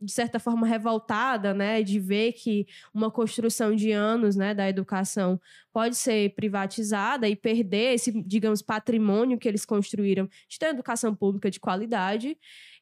[0.00, 5.40] de certa forma revoltada, né, de ver que uma construção de anos, né, da educação
[5.72, 11.50] pode ser privatizada e perder esse, digamos, patrimônio que eles construíram de ter educação pública
[11.50, 12.36] de qualidade.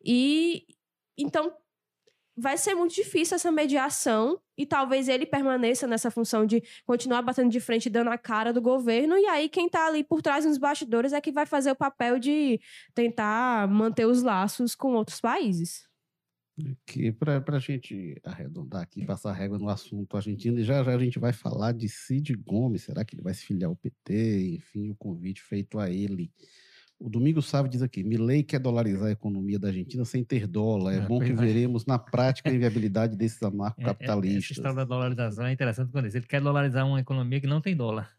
[0.05, 0.67] E
[1.17, 1.53] então
[2.37, 7.51] vai ser muito difícil essa mediação e talvez ele permaneça nessa função de continuar batendo
[7.51, 10.59] de frente, dando a cara do governo, e aí quem está ali por trás nos
[10.59, 12.61] bastidores é que vai fazer o papel de
[12.95, 15.87] tentar manter os laços com outros países.
[16.87, 20.99] Que para a gente arredondar aqui, passar régua no assunto argentino, e já já a
[20.99, 24.57] gente vai falar de Cid Gomes, será que ele vai se filiar ao PT?
[24.57, 26.31] Enfim, o convite feito a ele
[27.03, 30.95] o Domingo Sávio diz aqui: Milley quer dolarizar a economia da Argentina sem ter dólar.
[30.95, 31.35] É, é bom que é.
[31.35, 34.13] veremos na prática a inviabilidade desses anarcocapitalistas.
[34.23, 37.47] É, é, essa história da dolarização é interessante quando ele quer dolarizar uma economia que
[37.47, 38.17] não tem dólar.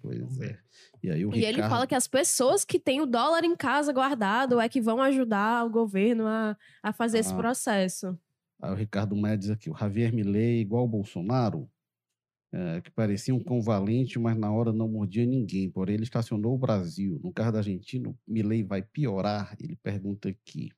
[0.00, 0.58] Pois é.
[1.02, 1.58] E, aí, o e Ricardo...
[1.58, 5.02] ele fala que as pessoas que têm o dólar em casa guardado é que vão
[5.02, 7.20] ajudar o governo a, a fazer ah.
[7.20, 8.18] esse processo.
[8.62, 11.68] Aí o Ricardo Maia diz aqui: o Javier Milley, igual o Bolsonaro,
[12.54, 15.68] é, que parecia um cão valente, mas na hora não mordia ninguém.
[15.68, 17.20] Porém, ele estacionou o Brasil.
[17.20, 19.56] No caso da Argentina, Milei vai piorar?
[19.58, 20.70] Ele pergunta aqui.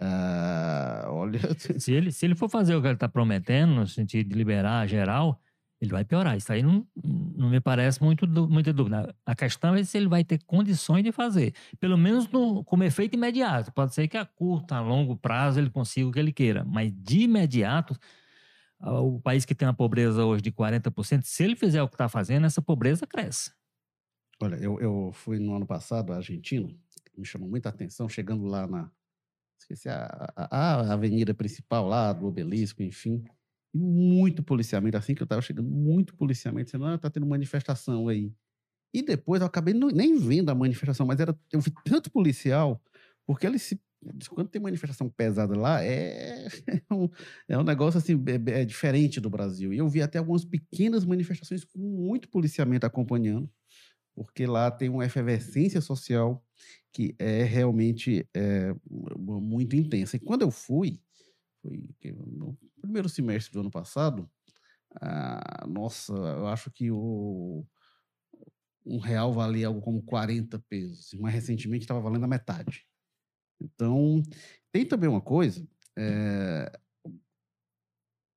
[0.00, 1.38] Ah, olha.
[1.78, 4.88] Se ele, se ele for fazer o que ele está prometendo, no sentido de liberar
[4.88, 5.40] geral,
[5.80, 6.36] ele vai piorar.
[6.36, 9.14] Isso aí não, não me parece muito, muita dúvida.
[9.24, 11.54] A questão é se ele vai ter condições de fazer.
[11.78, 13.72] Pelo menos no, como efeito imediato.
[13.72, 16.64] Pode ser que a curto, a longo prazo ele consiga o que ele queira.
[16.64, 17.96] Mas de imediato,
[18.90, 22.08] o país que tem uma pobreza hoje de 40%, se ele fizer o que está
[22.08, 23.52] fazendo, essa pobreza cresce.
[24.40, 26.68] Olha, eu, eu fui no ano passado à Argentina,
[27.16, 28.90] me chamou muita atenção, chegando lá na.
[29.58, 33.24] Esqueci a, a, a avenida principal lá do obelisco, enfim.
[33.72, 38.08] E muito policiamento, assim que eu estava chegando, muito policiamento, dizendo, ah, tá tendo manifestação
[38.08, 38.32] aí.
[38.92, 42.80] E depois eu acabei nem vendo a manifestação, mas era, eu vi tanto policial,
[43.26, 43.80] porque eles se
[44.28, 46.46] quando tem manifestação pesada lá, é,
[46.90, 47.08] é, um,
[47.48, 49.72] é um negócio assim, é, é, diferente do Brasil.
[49.72, 53.50] E eu vi até algumas pequenas manifestações com muito policiamento acompanhando,
[54.14, 56.44] porque lá tem uma efervescência social
[56.92, 60.16] que é realmente é, muito intensa.
[60.16, 61.00] E quando eu fui,
[61.60, 61.82] foi
[62.26, 64.30] no primeiro semestre do ano passado,
[65.66, 67.66] nossa, eu acho que o,
[68.86, 72.86] um real valia algo como 40 pesos, mas recentemente estava valendo a metade.
[73.60, 74.22] Então,
[74.72, 76.78] tem também uma coisa, é,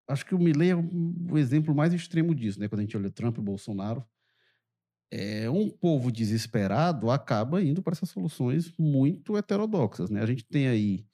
[0.08, 2.68] acho que o Milley é o, exemplo mais extremo disso, né?
[2.68, 4.06] Quando a gente olha Trump e Bolsonaro,
[5.12, 10.22] é, um povo desesperado acaba indo para essas soluções muito heterodoxas, né?
[10.22, 11.06] A gente tem aí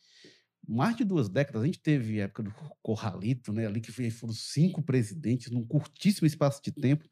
[0.68, 3.68] mais de duas décadas, a gente teve a época do Corralito, né?
[3.68, 7.08] Ali que foram cinco presidentes num curtíssimo espaço de tempo.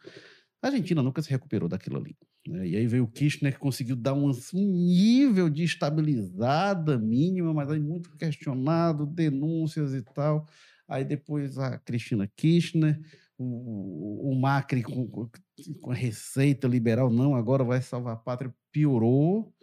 [0.61, 2.15] A Argentina nunca se recuperou daquilo ali.
[2.47, 2.67] Né?
[2.67, 7.79] E aí veio o Kirchner que conseguiu dar um, nível de estabilizada mínima, mas aí
[7.79, 10.47] muito questionado, denúncias e tal.
[10.87, 12.99] Aí depois a Cristina Kirchner,
[13.37, 19.53] o, o Macri com, com- a receita liberal, não, agora vai salvar a pátria, piorou.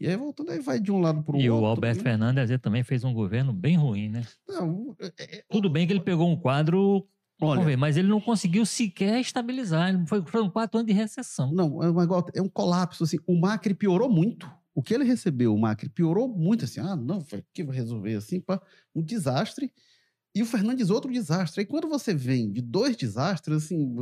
[0.00, 1.64] E aí voltando, aí vai de um lado para o E outro.
[1.64, 2.10] o Alberto né?
[2.10, 4.22] Fernandes também fez um governo bem ruim, né?
[4.48, 7.06] Não, é- é- Tudo bem que ele pegou um quadro,
[7.48, 9.90] vamos olha, ver, mas ele não conseguiu sequer estabilizar.
[9.90, 11.52] Ele foi, foram quatro anos de recessão.
[11.52, 12.00] Não, é, um
[12.34, 13.04] é um colapso.
[13.04, 13.18] Assim.
[13.26, 14.50] O Macri piorou muito.
[14.74, 16.64] O que ele recebeu, o Macri, piorou muito.
[16.64, 18.60] Assim, ah, não, foi que vai resolver assim, pá,
[18.94, 19.72] um desastre.
[20.34, 21.60] E o Fernandes, outro desastre.
[21.60, 23.94] Aí quando você vem de dois desastres, assim,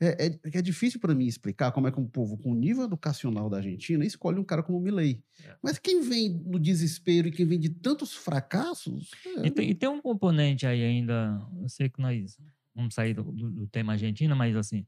[0.00, 2.82] é, é, é difícil para mim explicar como é que um povo com o nível
[2.82, 5.22] educacional da Argentina escolhe um cara como o Milley.
[5.44, 5.54] É.
[5.62, 9.12] Mas quem vem no desespero e quem vem de tantos fracassos.
[9.24, 12.36] é, E tem, e tem um componente aí ainda, eu sei que nós
[12.80, 14.86] vamos sair do, do- do tema Argentina, mas assim,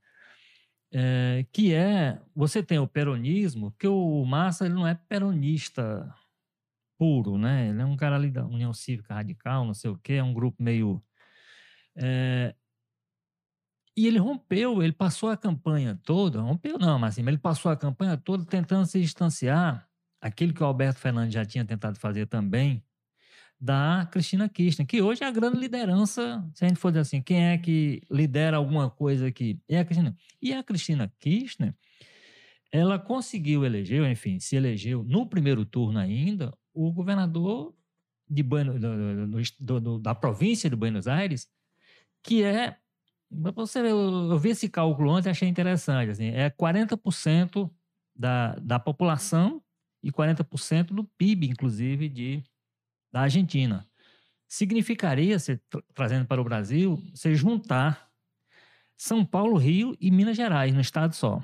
[0.93, 6.13] é, que é, você tem o peronismo, porque o Massa ele não é peronista
[6.99, 7.69] puro, né?
[7.71, 10.35] Ele é um cara ali da União Cívica Radical, não sei o quê, é um
[10.35, 11.03] grupo meio...
[11.97, 12.55] é,
[13.97, 17.77] e ele rompeu, ele passou a campanha toda, rompeu não, mas assim, ele passou a
[17.77, 19.87] campanha toda tentando se distanciar,
[20.21, 22.83] aquilo que o Alberto Fernandes já tinha tentado fazer também,
[23.63, 27.23] da Cristina Kirchner, que hoje é a grande liderança, se a gente for dizer assim,
[27.23, 29.61] quem é que lidera alguma coisa aqui?
[29.69, 30.17] É a Cristina.
[30.43, 31.73] E a Cristina Kirchner,
[32.73, 37.73] ela conseguiu eleger, enfim, se elegeu no primeiro turno ainda, o governador
[38.29, 41.49] de Buenos, do- do- do- da província de Buenos Aires,
[42.21, 42.77] que é,
[43.31, 47.71] você eu, eu vi esse cálculo ontem achei interessante, assim, é 40%
[48.17, 49.63] da, da população
[50.03, 52.43] e 40% do PIB, inclusive, de
[53.13, 53.87] da Argentina.
[54.49, 58.11] Significaria, você tra- trazendo para o Brasil, você juntar
[58.97, 61.43] São Paulo, Rio e Minas Gerais no estado só.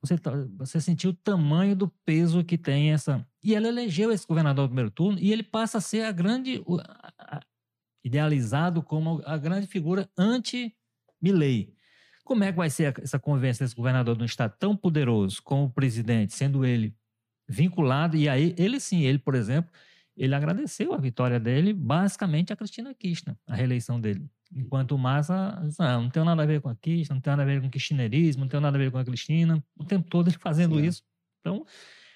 [0.00, 3.26] Você, tá- você sentiu o tamanho do peso que tem essa.
[3.42, 6.62] E ela elegeu esse governador no primeiro turno e ele passa a ser a grande.
[6.80, 7.40] a- a-
[8.04, 11.74] idealizado como a grande figura anti-Milley.
[12.24, 15.64] Como é que vai ser essa convivência desse governador de um estado tão poderoso como
[15.64, 16.94] o presidente, sendo ele
[17.48, 18.16] vinculado?
[18.16, 19.72] E aí, ele sim, ele, por exemplo,
[20.16, 24.28] ele agradeceu a vitória dele basicamente a Cristina Kirchner, a reeleição dele.
[24.54, 27.32] Enquanto o Massa, disse, não, não tem nada a ver com a Kirchner, não tem
[27.32, 29.84] nada a ver com o kirchnerismo, não tem nada a ver com a Cristina, o
[29.84, 30.84] tempo todo ele fazendo Sim.
[30.86, 31.02] isso.
[31.40, 31.66] Então,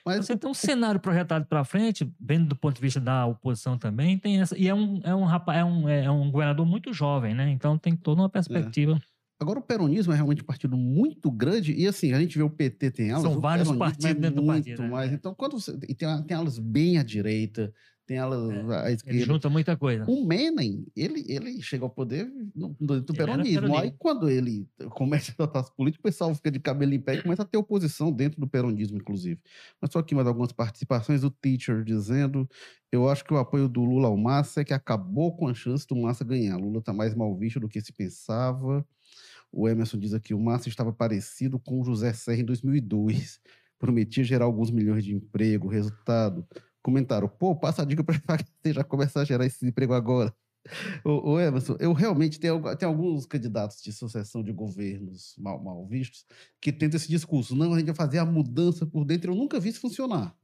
[0.07, 3.77] Mas você tem um cenário projetado para frente, vendo do ponto de vista da oposição
[3.77, 4.57] também, tem essa.
[4.57, 7.51] E é um, é um rapaz, é um, é um governador muito jovem, né?
[7.51, 9.01] Então tem toda uma perspectiva.
[9.41, 12.51] Agora, o peronismo é realmente um partido muito grande, e assim, a gente vê o
[12.51, 13.23] PT tem alas.
[13.23, 14.89] São o vários peronismo partidos é dentro do muito partido, né?
[14.89, 15.13] Mais.
[15.13, 15.73] Então, quando você.
[15.89, 17.73] E tem, tem alas bem à direita,
[18.07, 19.25] tem alas à Ele esquerda.
[19.25, 20.05] junta muita coisa.
[20.07, 23.75] O Menem, ele, ele chega ao poder no, do Ele era peronismo.
[23.79, 23.97] Aí, peronismo.
[23.99, 27.23] quando ele começa a tratar as políticas, o pessoal fica de cabelo em pé e
[27.23, 29.41] começa a ter oposição dentro do peronismo, inclusive.
[29.81, 32.47] Mas só aqui mais algumas participações do teacher dizendo:
[32.93, 35.87] eu acho que o apoio do Lula ao Massa é que acabou com a chance
[35.87, 36.57] do Massa ganhar.
[36.57, 38.87] Lula está mais mal visto do que se pensava.
[39.53, 43.41] O Emerson diz aqui: o Massa estava parecido com o José Serra em 2002.
[43.79, 45.69] Prometia gerar alguns milhões de emprego.
[45.69, 46.47] Resultado:
[46.83, 48.17] comentaram, pô, passa a dica para
[48.63, 50.35] você já começar a gerar esse emprego agora.
[51.05, 56.27] Ô Emerson, eu realmente tenho, tem alguns candidatos de sucessão de governos mal, mal vistos
[56.61, 57.57] que tentam esse discurso.
[57.57, 59.33] Não, a gente vai fazer a mudança por dentro.
[59.33, 60.37] Eu nunca vi isso funcionar.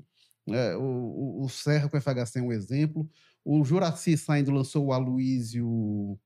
[0.48, 3.08] É, o, o, o Serra com o FHC é um exemplo.
[3.44, 6.18] O Juraci saindo lançou o Aloísio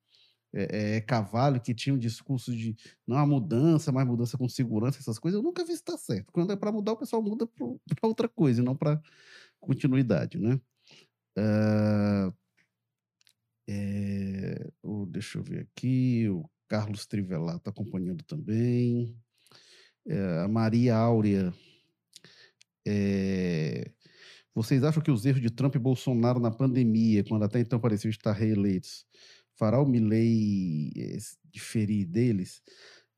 [0.52, 4.98] é, é, Cavalho, que tinha um discurso de não a mudança, mas mudança com segurança,
[4.98, 5.38] essas coisas.
[5.38, 6.32] Eu nunca vi estar certo.
[6.32, 7.66] Quando é para mudar, o pessoal muda para
[8.02, 9.00] outra coisa, e não para
[9.60, 10.60] continuidade, né?
[11.38, 12.32] Ah,
[13.68, 19.16] é, o- deixa eu ver aqui, o Carlos Trivelato está acompanhando também.
[20.06, 21.52] É, a Maria Áurea.
[22.86, 23.90] é,
[24.54, 28.10] vocês acham que os erros de Trump e Bolsonaro na pandemia, quando até então pareciam
[28.10, 29.06] estar reeleitos,
[29.60, 32.62] fará o Milley eh, s- diferir deles?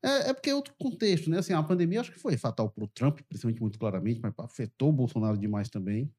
[0.03, 1.39] É, é porque é outro contexto, né?
[1.39, 4.89] Assim, a pandemia acho que foi fatal para o Trump, principalmente muito claramente, mas afetou
[4.89, 6.11] o Bolsonaro demais também.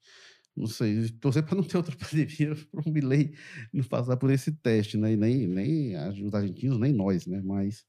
[0.56, 3.34] Não sei, torcer para não ter outra pandemia, para o Milley
[3.72, 5.12] não passar por esse teste, né?
[5.14, 7.42] E nem, nem os argentinos, nem nós, né?
[7.44, 7.84] Mas,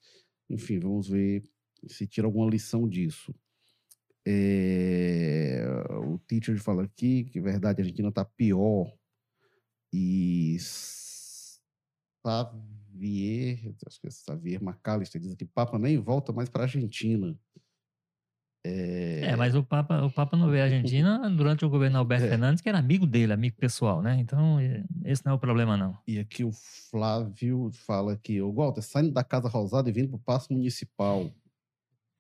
[0.49, 1.43] enfim, vamos ver
[1.87, 3.33] se tira alguma lição disso.
[4.27, 5.63] É,
[6.03, 8.91] o teacher fala aqui que, é verdade, a Argentina está pior.
[9.93, 10.57] E
[12.25, 17.37] Xavier, acho que é Xavier Macalister, diz aqui, Papa nem volta mais para a Argentina.
[18.67, 22.25] É, É, mas o Papa, o Papa não veio à Argentina durante o governo Alberto
[22.25, 22.29] É.
[22.29, 24.17] Fernandes, que era amigo dele, amigo pessoal, né?
[24.19, 24.57] Então,
[25.03, 25.95] esse não é o problema, não.
[26.07, 30.17] E aqui o Flávio fala que, o Walter, saindo da Casa Rosada e vindo para
[30.17, 31.31] o Paço Municipal,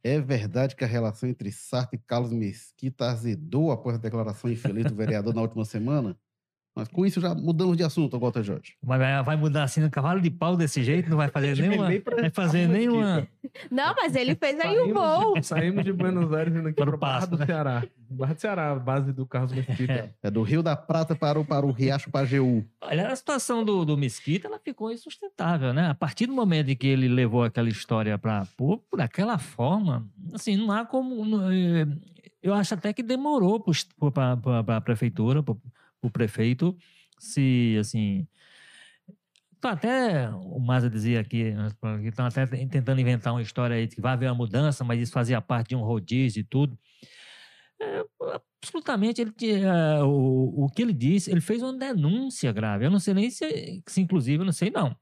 [0.03, 4.85] é verdade que a relação entre Sarto e Carlos Mesquita azedou após a declaração infeliz
[4.85, 6.15] do vereador na última semana?
[6.75, 8.73] Mas com isso já mudamos de assunto, Walter Jorge.
[8.83, 11.85] Vai, vai- mudar assim no cavalo de pau desse jeito, não vai fazer nenhuma.
[11.87, 13.25] Vai fazer nenhuma.
[13.71, 15.33] Não, mas ele fez aí o Saímos gol.
[15.35, 17.45] de- Saímos de Buenos Aires indo aqui Para o Barra do né?
[17.45, 17.83] Ceará.
[18.09, 20.13] Barra do Ceará, a base do Carlos Mesquita.
[20.21, 22.65] É do Rio da Prata para o, para o Riacho Pajeú.
[22.81, 25.87] Olha, a situação do, do Mesquita, ela ficou insustentável, né?
[25.89, 30.05] A partir do momento em que ele levou aquela história para por, por aquela forma,
[30.33, 31.23] assim, não há como.
[31.25, 31.87] não, eh,
[32.43, 33.63] Eu acho até que demorou
[34.13, 35.55] para a prefeitura, para
[36.07, 36.75] o prefeito,
[37.19, 38.27] se, assim.
[39.57, 41.69] Então, até o Maza dizia aqui, né,
[42.03, 45.11] estão até tentando inventar uma história aí de que vai haver uma mudança, mas isso
[45.11, 46.77] fazia parte de um rodízio e tudo.
[47.81, 48.03] É,
[48.61, 52.85] absolutamente, ele, tinha- o, o que ele disse, ele fez uma denúncia grave.
[52.85, 54.95] Eu não sei nem se, se inclusive, eu não sei não.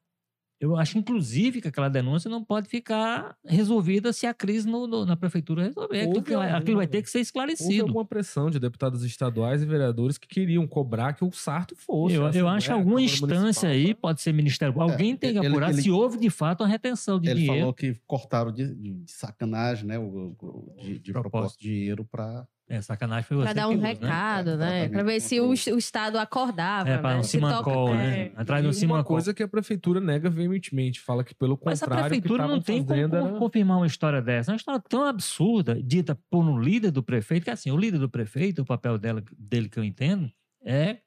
[0.64, 5.06] Eu acho, inclusive, que aquela denúncia não pode ficar resolvida se a crise no- no-
[5.06, 5.98] na prefeitura resolver.
[5.98, 7.82] Aquilo, Houve que vai, aquilo vai alguma- ter que ser Houve esclarecido.
[7.84, 12.16] alguma pressão de deputados estaduais e vereadores que queriam cobrar que o Sarto fosse.
[12.16, 15.34] Eu, a eu acho que a alguma instância aí, pra- pode ser Ministério alguém tem
[15.34, 17.60] que ele- apurar ele- se houve de fato uma retenção de Ele dinheiro.
[17.60, 20.00] falou que cortaram de, de- de sacanagem, né?
[20.00, 21.30] O, o- de, de Propósito.
[21.32, 22.48] propósito de dinheiro para.
[22.74, 23.88] É, sacanagem foi Pra você dar que um usa, né?
[23.90, 24.54] recado, né?
[24.54, 26.90] Exatamente, Pra ver se o, o Estado acordava.
[26.90, 27.20] É, para né?
[27.20, 27.96] um Se toca- Simancol, é.
[27.98, 28.32] né?
[28.36, 29.04] Atrás do uma Simancol.
[29.04, 32.78] coisa que a prefeitura nega veementemente, fala que pelo Mas a contrário, prefeitura não tem
[32.78, 34.50] como, fazendo como era- confirmar uma história dessa.
[34.50, 38.00] É uma história tão absurda, dita por um líder do prefeito, que assim, o líder
[38.00, 40.32] do prefeito, o papel dela, dele que eu entendo,
[40.66, 40.98] é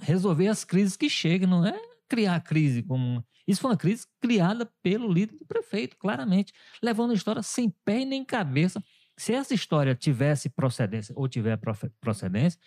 [0.00, 3.24] resolver as crises que chegam, não é criar a crise como.
[3.46, 6.52] Isso foi uma crise criada pelo líder do prefeito, claramente,
[6.82, 8.82] levando a história sem pé nem cabeça.
[9.16, 11.58] Se essa história tivesse procedência ou tiver
[12.00, 12.58] procedência,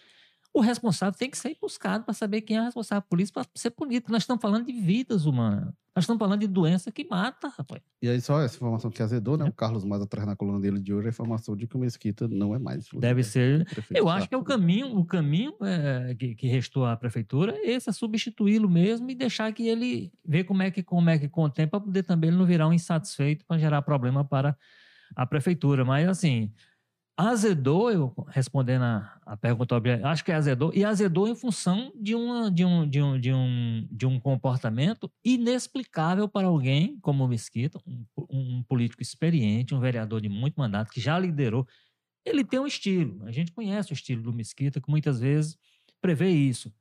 [0.53, 3.45] o responsável tem que ser buscado para saber quem é o responsável por isso, para
[3.53, 4.07] ser punido.
[4.09, 5.71] Nós estamos falando de vidas humanas.
[5.95, 7.81] Nós estamos falando de doença que mata, rapaz.
[8.01, 9.39] E aí, só essa informação que azedou, É.
[9.39, 9.45] né?
[9.49, 12.27] O Carlos mais atrás na coluna dele de hoje, a informação de que o Mesquita
[12.27, 12.87] não é mais.
[12.93, 13.65] Deve ser.
[13.65, 17.55] prefeito Eu acho que é o caminho, o caminho é, que, que restou à prefeitura,
[17.63, 21.27] esse é substituí-lo mesmo e deixar que ele ver como é que como é que
[21.53, 24.55] tempo para poder também ele não virar um insatisfeito para gerar problema para
[25.15, 25.85] a prefeitura.
[25.85, 26.51] Mas assim,
[27.17, 32.51] azedou, eu respondendo a, a pergunta acho que azedou e azedou em função de uma
[32.51, 37.79] de um de um de um, de um comportamento inexplicável para alguém como o Mesquita,
[37.87, 41.67] um, um político experiente, um vereador de muito mandato que já liderou
[42.27, 43.25] ele tem um estilo.
[43.25, 45.57] A gente conhece o estilo do Mesquita, que muitas vezes
[46.01, 46.73] prevê isso.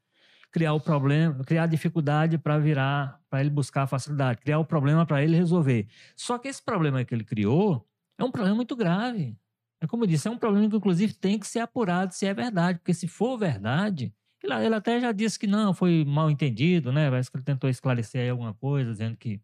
[0.51, 5.23] Criar o problema, criar dificuldade para virar, para ele buscar facilidade, criar o problema para
[5.23, 5.87] ele resolver.
[6.17, 7.87] Só que esse problema que ele criou
[8.19, 9.37] é um problema muito grave.
[9.81, 12.33] É como eu disse, é um problema que, inclusive, tem que ser apurado se é
[12.33, 16.93] verdade, porque se for verdade, ele, ele até já disse que não, foi mal entendido,
[16.93, 17.11] né?
[17.11, 19.41] Parece que ele tentou esclarecer aí alguma coisa, dizendo que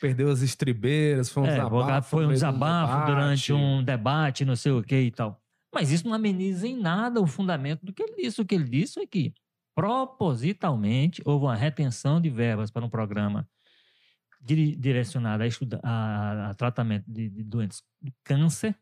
[0.00, 2.08] Perdeu as estribeiras, foi um é, desabafo.
[2.08, 3.06] foi um desabafo debate.
[3.06, 5.40] durante um debate, não sei o que e tal.
[5.74, 8.40] Mas isso não ameniza em nada o fundamento do que ele disse.
[8.40, 9.32] O que ele disse é que,
[9.74, 13.48] propositalmente, houve uma retenção de verbas para um programa
[14.40, 18.74] direcionado a, estuda- a- a tratamento de, de doentes de câncer,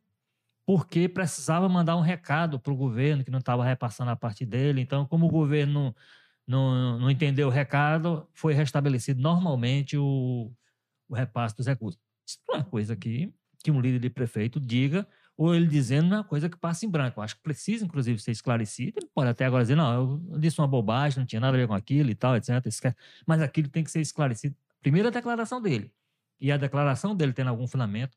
[0.67, 4.81] porque precisava mandar um recado para o governo que não estava repassando a parte dele.
[4.83, 5.95] Então, como o governo
[6.47, 10.53] não, não, não entendeu o recado, foi restabelecido normalmente o,
[11.09, 12.01] o repasse dos recursos.
[12.27, 13.33] Isso não é coisa que,
[13.65, 15.07] que um líder de prefeito diga,
[15.37, 17.21] ou ele dizendo é uma coisa que passa em branco.
[17.21, 18.99] Eu acho que precisa, inclusive, ser esclarecido.
[18.99, 19.93] Ele pode até agora dizer, não,
[20.33, 22.51] eu disse uma bobagem, não tinha nada a ver com aquilo e tal, etc.
[23.27, 24.57] Mas aquilo tem que ser esclarecido.
[24.81, 25.93] Primeiro a declaração dele.
[26.41, 28.17] E a declaração dele tendo algum fundamento,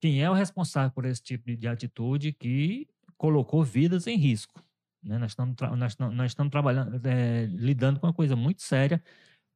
[0.00, 4.62] quem é o responsável por esse tipo de, de atitude que colocou vidas em risco.
[5.02, 5.18] né?
[5.18, 9.02] Nós, estamos nós, nós estamos trabalhando, é, lidando com uma coisa muito séria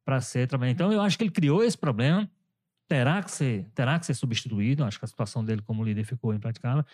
[0.05, 0.73] para ser trabalhada.
[0.73, 2.29] Então, eu acho que ele criou esse problema,
[2.87, 4.83] terá que ser, terá que ser substituído.
[4.83, 6.85] Acho que a situação dele como líder ficou impraticável.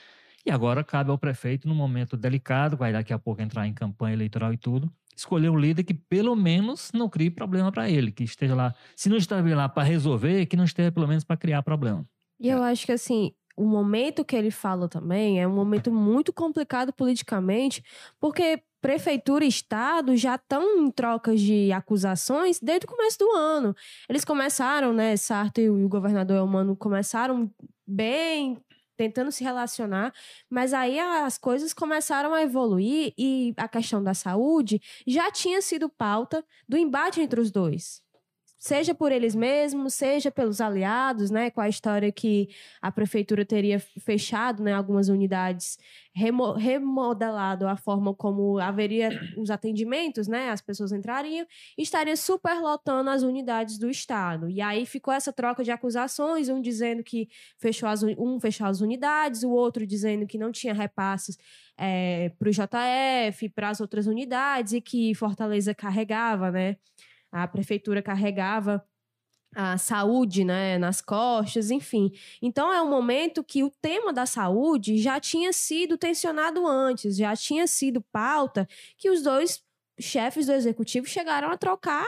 [0.45, 4.13] E agora cabe ao prefeito, num momento delicado, vai daqui a pouco entrar em campanha
[4.13, 8.23] eleitoral e tudo, escolher um líder que pelo menos não crie problema para ele, que
[8.23, 11.63] esteja lá, se não esteja lá para resolver, que não esteja pelo menos para criar
[11.63, 12.05] problema.
[12.39, 16.33] E eu acho que assim, o momento que ele fala também é um momento muito
[16.33, 17.83] complicado politicamente,
[18.19, 23.75] porque prefeitura e estado já estão em trocas de acusações desde o começo do ano.
[24.09, 27.49] Eles começaram, né, Sarto e o governador Elmano começaram
[27.85, 28.57] bem
[29.01, 30.13] tentando se relacionar,
[30.47, 35.89] mas aí as coisas começaram a evoluir e a questão da saúde já tinha sido
[35.89, 38.00] pauta do embate entre os dois.
[38.61, 42.47] Seja por eles mesmos, seja pelos aliados, né, com a história que
[42.79, 45.79] a prefeitura teria fechado, né, algumas unidades,
[46.13, 51.43] remo remodelado a forma como haveria os atendimentos, né, as pessoas entrariam,
[51.75, 54.47] estaria superlotando as unidades do estado.
[54.47, 58.79] E aí ficou essa troca de acusações, um dizendo que fechou as, um fechou as
[58.79, 61.35] unidades, o outro dizendo que não tinha repasses
[61.75, 66.77] é, para o JF, para as outras unidades e que Fortaleza carregava, né?
[67.31, 68.83] A prefeitura carregava
[69.55, 72.11] a saúde né, nas costas, enfim.
[72.41, 77.35] Então é um momento que o tema da saúde já tinha sido tensionado antes, já
[77.35, 78.67] tinha sido pauta
[78.97, 79.61] que os dois
[79.99, 82.07] chefes do executivo chegaram a trocar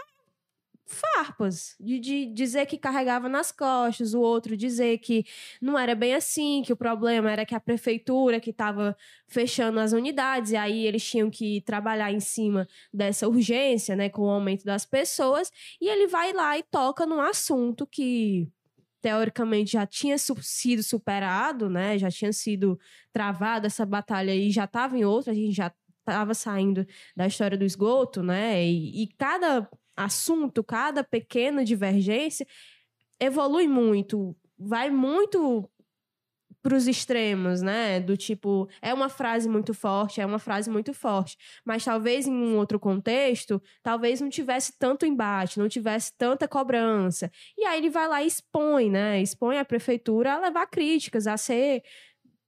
[0.85, 5.25] farpas, de, de, dizer que carregava nas costas, o outro dizer que
[5.61, 8.95] não era bem assim, que o problema era que a prefeitura que estava
[9.27, 14.23] fechando as unidades, e aí eles tinham que trabalhar em cima dessa urgência, né, com
[14.23, 18.47] o aumento das pessoas, e ele vai lá e toca num assunto que
[19.01, 22.79] teoricamente já tinha sido superado, né, já tinha sido
[23.11, 27.57] travada essa batalha e já estava em outra, a gente já estava saindo da história
[27.57, 28.63] do esgoto, né?
[28.63, 32.47] E, e, cada assunto, cada pequena divergência
[33.19, 35.69] evolui muito, vai muito
[36.63, 37.99] para os extremos, né?
[37.99, 42.31] Do tipo, é uma frase muito forte, é uma frase muito forte, mas talvez em
[42.31, 47.29] um outro contexto, talvez não tivesse tanto embate, não tivesse tanta cobrança.
[47.57, 49.21] E aí ele vai lá e expõe, né?
[49.21, 51.83] Expõe a prefeitura a levar críticas, a ser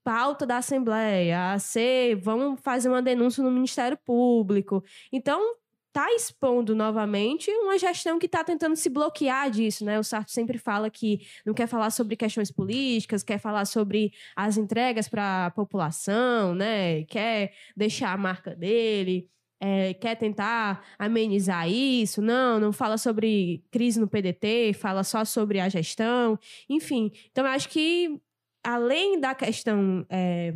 [0.01, 4.83] pauta da Assembleia, a ser, vamos fazer uma denúncia no Ministério Público.
[5.11, 5.55] Então,
[5.95, 9.97] está expondo novamente uma gestão que está tentando se bloquear disso, né?
[9.97, 14.57] O Sarto sempre fala que não quer falar sobre questões políticas, quer falar sobre as
[14.57, 17.05] entregas para a população, né?
[17.05, 19.29] Quer deixar a marca dele.
[19.57, 25.61] É, quer tentar amenizar isso, não, não fala sobre crise no PDT, fala só sobre
[25.61, 26.37] a gestão,
[26.69, 27.09] enfim.
[27.31, 28.19] Então, eu acho que,
[28.61, 30.53] além da questão é,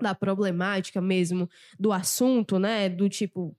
[0.00, 1.48] da problemática mesmo
[1.80, 3.56] do assunto, né, do tipo,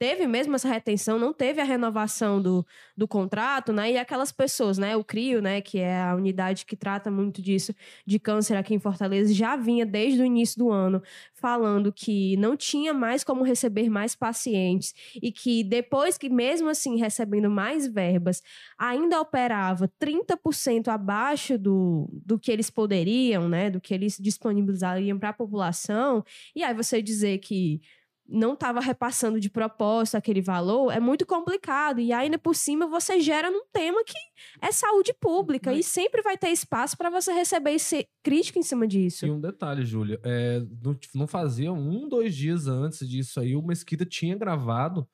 [0.00, 3.92] teve mesmo essa retenção, não teve a renovação do, do contrato, né?
[3.92, 4.96] E aquelas pessoas, né?
[4.96, 5.60] O CRIO, né?
[5.60, 7.74] Que é a unidade que trata muito disso,
[8.06, 11.02] de câncer aqui em Fortaleza, já vinha desde o início do ano
[11.34, 16.96] falando que não tinha mais como receber mais pacientes e que depois que, mesmo assim,
[16.96, 18.42] recebendo mais verbas,
[18.78, 23.68] ainda operava 30% abaixo do, do que eles poderiam, né?
[23.68, 26.24] Do que eles disponibilizariam para a população.
[26.56, 27.82] E aí você dizer que
[28.30, 32.00] não estava repassando de propósito aquele valor, é muito complicado.
[32.00, 34.18] E ainda por cima você gera num tema que
[34.60, 35.80] é saúde pública Mas...
[35.80, 39.26] e sempre vai ter espaço para você receber esse crítica em cima disso.
[39.26, 43.62] E um detalhe, Júlia, é, não, não fazia um, dois dias antes disso aí, o
[43.62, 45.06] Mesquita tinha gravado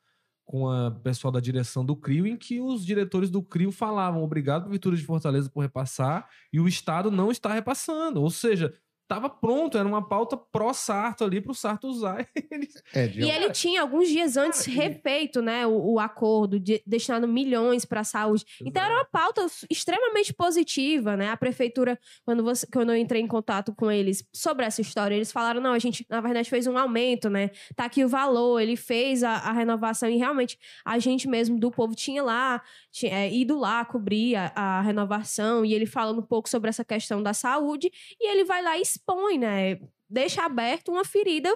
[0.46, 4.62] com a pessoal da direção do CRIO, em que os diretores do CRIO falavam obrigado,
[4.62, 8.22] Prefeitura de Fortaleza, por repassar, e o Estado não está repassando.
[8.22, 8.72] Ou seja,
[9.08, 12.26] tava pronto, era uma pauta pró-Sarto ali pro Sarto usar.
[12.92, 13.20] É, de...
[13.20, 18.00] E ele tinha alguns dias antes refeito, né, o, o acordo de, destinando milhões para
[18.00, 18.44] a saúde.
[18.44, 18.64] Exato.
[18.68, 21.30] Então era uma pauta extremamente positiva, né?
[21.30, 25.32] A prefeitura, quando você, quando eu entrei em contato com eles sobre essa história, eles
[25.32, 27.50] falaram: "Não, a gente na verdade fez um aumento, né?
[27.74, 31.70] Tá aqui o valor, ele fez a, a renovação e realmente a gente mesmo do
[31.70, 36.26] povo tinha lá, tinha, é, ido lá cobrir a, a renovação e ele falando um
[36.26, 37.90] pouco sobre essa questão da saúde
[38.20, 39.78] e ele vai lá e expõe, né?
[40.08, 41.52] Deixa aberto uma ferida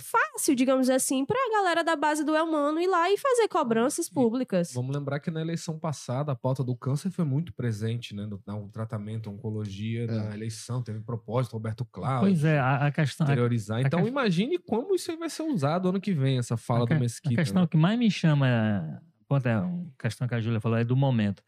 [0.00, 4.08] fácil, digamos assim, para a galera da base do Elmano ir lá e fazer cobranças
[4.08, 4.72] públicas.
[4.74, 8.26] Vamos lembrar que na eleição passada a pauta do câncer foi muito presente, né?
[8.26, 10.06] No, no tratamento, oncologia, é.
[10.06, 12.30] na eleição, teve propósito, Roberto Cláudio.
[12.30, 13.26] Pois é, a, a questão.
[13.26, 13.78] Exteriorizar.
[13.78, 16.86] A, então, a imagine como isso aí vai ser usado ano que vem, essa fala
[16.86, 17.34] do Mesquita.
[17.34, 17.68] A questão né?
[17.68, 21.42] que mais me chama, é a questão que a Júlia falou, é do momento.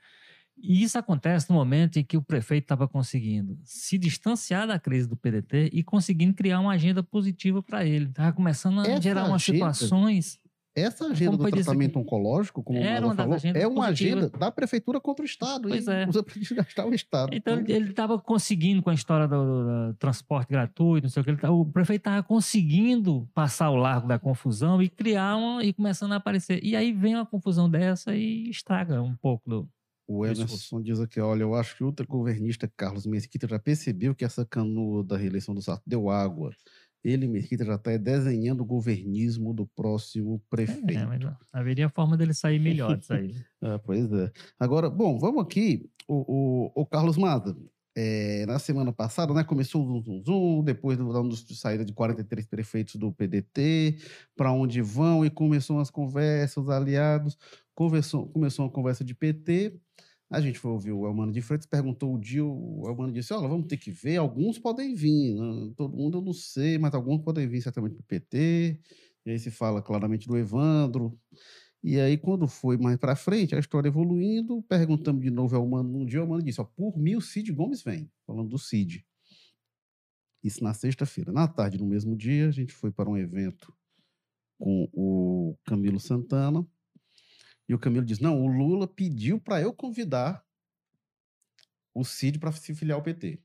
[0.57, 5.09] E isso acontece no momento em que o prefeito estava conseguindo se distanciar da crise
[5.09, 8.07] do PDT e conseguindo criar uma agenda positiva para ele.
[8.07, 10.39] Estava começando a Essa gerar umas agenda, situações
[10.75, 15.27] essa agenda do tratamento oncológico, como o falou, é uma agenda da prefeitura contra o
[15.27, 15.69] Estado.
[15.69, 16.07] Pois é.
[16.09, 17.35] usa para desgastar o Estado.
[17.35, 21.31] Então, ele estava conseguindo com a história do, do, transporte gratuito, não sei o que.
[21.31, 26.13] Ele, o prefeito estava conseguindo passar o largo da confusão e criar uma, e começando
[26.13, 26.59] a aparecer.
[26.65, 29.69] E aí vem uma confusão dessa e estraga um pouco do.
[30.07, 34.25] O Emerson diz aqui, olha, eu acho que o ultragovernista Carlos Mesquita já percebeu que
[34.25, 36.53] essa canoa da reeleição do Sarto deu água
[37.05, 40.91] ele, Mesquita, já está desenhando o governismo do próximo prefeito.
[40.91, 41.21] É, mas
[41.53, 43.35] haveria forma dele sair melhor disso aí.
[43.61, 44.31] ah, pois é.
[44.59, 45.91] Agora, bom, vamos aqui.
[46.07, 47.57] O, o, o Carlos Mata,
[47.95, 51.85] é, na semana passada, né, começou o zum, zum, zum, depois do anúncio de saída
[51.85, 53.99] de 43 prefeitos do PDT,
[54.37, 57.37] para onde vão, e começou as conversas, os aliados,
[57.75, 59.79] conversou, começou uma conversa de PT,
[60.31, 63.47] a gente foi ouvir o Elmano de Freitas, perguntou o dia, o Elmano disse, olha,
[63.47, 65.73] vamos ter que ver, alguns podem vir, né?
[65.77, 68.81] todo mundo eu não sei, mas alguns podem vir certamente para o PT,
[69.27, 71.19] e aí se fala claramente do Evandro,
[71.83, 75.99] e aí, quando foi mais para frente, a história evoluindo, perguntamos de novo ao Mano
[75.99, 79.05] um dia, o Mano disse: ó, por mil, Cid Gomes vem, falando do Cid.
[80.45, 81.33] Isso na sexta-feira.
[81.33, 83.75] Na tarde, no mesmo dia, a gente foi para um evento
[84.59, 86.65] com o Camilo Santana.
[87.69, 90.45] E o Camilo disse: não, o Lula pediu para eu convidar
[91.93, 93.41] o Cid para se filiar ao PT.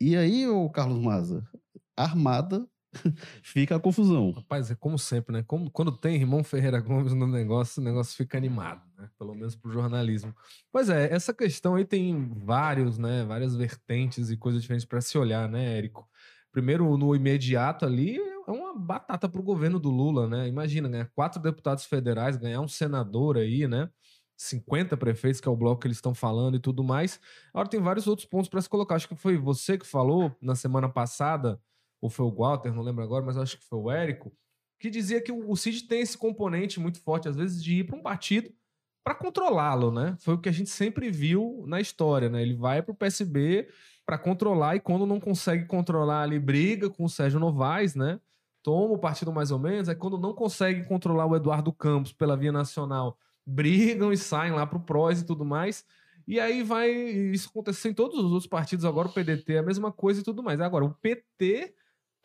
[0.00, 1.48] E aí, o Carlos Maza,
[1.96, 2.68] armada,
[3.42, 4.30] fica a confusão.
[4.30, 5.42] Rapaz, é como sempre, né?
[5.46, 9.08] Como, quando tem irmão Ferreira Gomes no negócio, o negócio fica animado, né?
[9.18, 10.34] Pelo menos pro jornalismo.
[10.72, 13.24] Pois é, essa questão aí tem vários, né?
[13.24, 16.08] Várias vertentes e coisas diferentes para se olhar, né, Érico?
[16.52, 20.48] Primeiro, no imediato ali, é uma batata pro governo do Lula, né?
[20.48, 23.90] Imagina, ganhar quatro deputados federais, ganhar um senador aí, né?
[24.36, 27.20] 50 prefeitos, que é o bloco que eles estão falando e tudo mais.
[27.52, 28.94] Agora tem vários outros pontos para se colocar.
[28.94, 31.60] Acho que foi você que falou na semana passada
[32.00, 34.32] ou foi o Walter, não lembro agora, mas acho que foi o Érico,
[34.78, 37.96] que dizia que o Cid tem esse componente muito forte, às vezes, de ir para
[37.96, 38.50] um partido
[39.02, 40.16] para controlá-lo, né?
[40.20, 42.42] Foi o que a gente sempre viu na história, né?
[42.42, 43.66] Ele vai para o PSB
[44.04, 48.20] para controlar e quando não consegue controlar, ele briga com o Sérgio Novaes, né?
[48.62, 52.36] Toma o partido mais ou menos, aí quando não consegue controlar o Eduardo Campos pela
[52.36, 55.86] via nacional, brigam e saem lá para o PROS e tudo mais.
[56.26, 59.62] E aí vai isso acontecer em todos os outros partidos agora, o PDT é a
[59.62, 60.60] mesma coisa e tudo mais.
[60.60, 61.74] Agora, o PT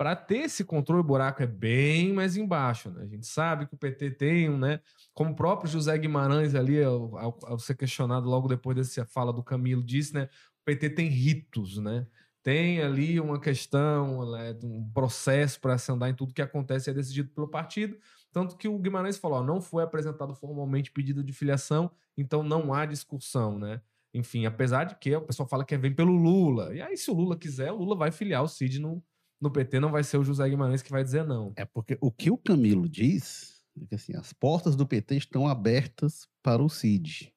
[0.04, 2.90] para ter esse controle, o buraco é bem mais embaixo.
[2.92, 3.04] Né?
[3.04, 4.82] A gente sabe que o PT tem, né?
[5.14, 9.42] Como o próprio José Guimarães ali, ao, ao, ser questionado logo depois dessa fala do
[9.42, 10.24] Camilo, disse, né?
[10.24, 12.06] O PT tem ritos, né?
[12.42, 16.94] Tem ali uma questão, né, um processo para se andar em tudo que acontece é
[16.94, 17.98] decidido pelo partido.
[18.30, 22.74] Tanto que o Guimarães falou: ó, não foi apresentado formalmente pedido de filiação, então não
[22.74, 23.80] há discussão, né?
[24.14, 26.76] Enfim, apesar de que o pessoal fala que vem pelo Lula.
[26.76, 29.02] E aí, se o Lula quiser, o Lula vai filiar o Cid no,
[29.44, 31.52] no PT não vai ser o José Guimarães que vai dizer não.
[31.58, 35.50] É porque o que o Camilo diz é que assim, as portas do PT estão
[35.50, 37.34] abertas para o CID.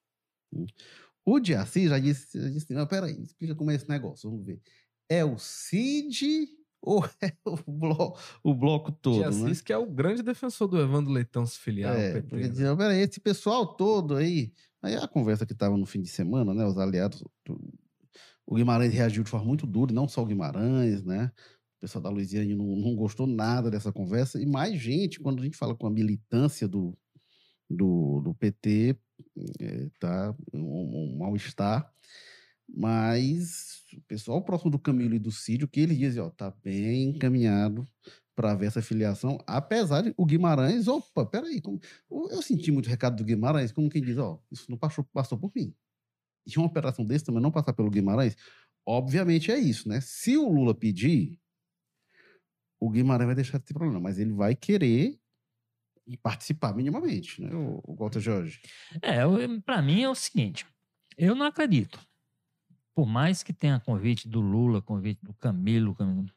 [1.25, 4.61] O Diaci já disse, já disse não, peraí, explica como é esse negócio, vamos ver.
[5.09, 6.49] É o CID
[6.81, 9.63] ou é o bloco, o bloco todo, Diassis, né?
[9.65, 12.29] que é o grande defensor do Evandro Leitão se filiar é, ao PT.
[12.29, 12.77] Porque né?
[12.77, 14.53] peraí, esse pessoal todo aí...
[14.81, 17.25] Aí a conversa que estava no fim de semana, né, os aliados...
[18.47, 21.33] O Guimarães reagiu de forma muito dura, não só o Guimarães, né?
[21.87, 24.43] Pessoal da Luiziane não, não gostou nada dessa conversa.
[24.43, 26.99] E mais gente, quando a gente fala com a militância do,
[27.71, 28.97] do, do PT,
[29.61, 31.89] é, tá um, um mal-estar.
[32.69, 37.11] Mas o pessoal próximo do Camilo e do Cídio, que eles dizem, ó, tá bem
[37.11, 37.87] encaminhado
[38.35, 41.81] para ver essa filiação, apesar de o Guimarães, opa, peraí, como,
[42.11, 45.53] eu senti muito recado do Guimarães, como quem diz, ó, isso não passou, passou por
[45.55, 45.73] mim.
[46.45, 48.37] E uma operação desse também não passar pelo Guimarães,
[48.85, 50.01] obviamente é isso, né?
[50.01, 51.39] Se o Lula pedir,
[52.81, 55.19] o Guimarães vai deixar de ter problema, mas ele vai querer
[56.23, 58.61] participar minimamente, né, o, o Walter Jorge?
[59.03, 59.23] É,
[59.65, 60.67] para mim é o seguinte,
[61.17, 61.99] eu não acredito.
[62.95, 66.31] Por mais que tenha convite do Lula, convite do Camilo, Camilo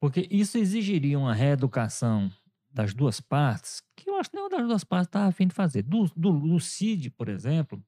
[0.00, 2.32] porque isso exigiria uma reeducação
[2.72, 5.82] das duas partes, que eu acho que nenhuma das duas partes estava afim de fazer.
[5.82, 7.82] Do, do, do Cid, por exemplo,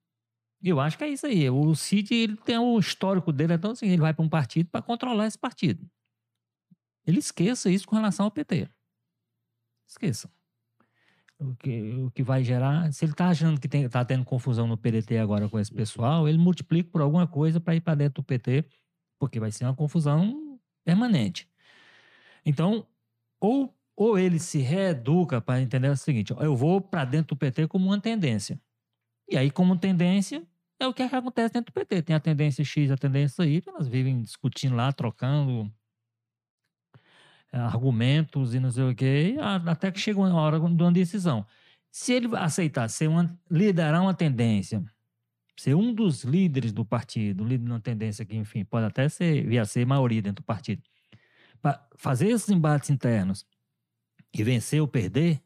[0.63, 1.49] eu acho que é isso aí.
[1.49, 4.81] O Cid ele tem o histórico dele, então assim, ele vai para um partido para
[4.81, 5.89] controlar esse partido.
[7.05, 8.69] Ele esqueça isso com relação ao PT.
[9.87, 10.29] Esqueça.
[11.39, 12.91] O que, o que vai gerar.
[12.93, 16.37] Se ele está achando que está tendo confusão no PDT agora com esse pessoal, ele
[16.37, 18.65] multiplica por alguma coisa para ir para dentro do PT,
[19.19, 21.49] porque vai ser uma confusão permanente.
[22.45, 22.87] Então,
[23.39, 27.67] ou, ou ele se reeduca para entender o seguinte: eu vou para dentro do PT
[27.67, 28.59] como uma tendência.
[29.29, 30.45] E aí, como tendência,
[30.79, 32.03] é o que acontece dentro do PT.
[32.03, 35.71] Tem a tendência X, a tendência Y, elas vivem discutindo lá, trocando
[37.53, 39.35] argumentos e não sei o quê,
[39.67, 41.45] até que chega uma hora de uma decisão.
[41.91, 44.83] Se ele aceitar ser uma, liderar uma tendência,
[45.55, 49.45] ser um dos líderes do partido, líder de uma tendência que, enfim, pode até ser,
[49.47, 50.81] via ser maioria dentro do partido,
[51.61, 53.45] para fazer esses embates internos
[54.33, 55.39] e vencer ou perder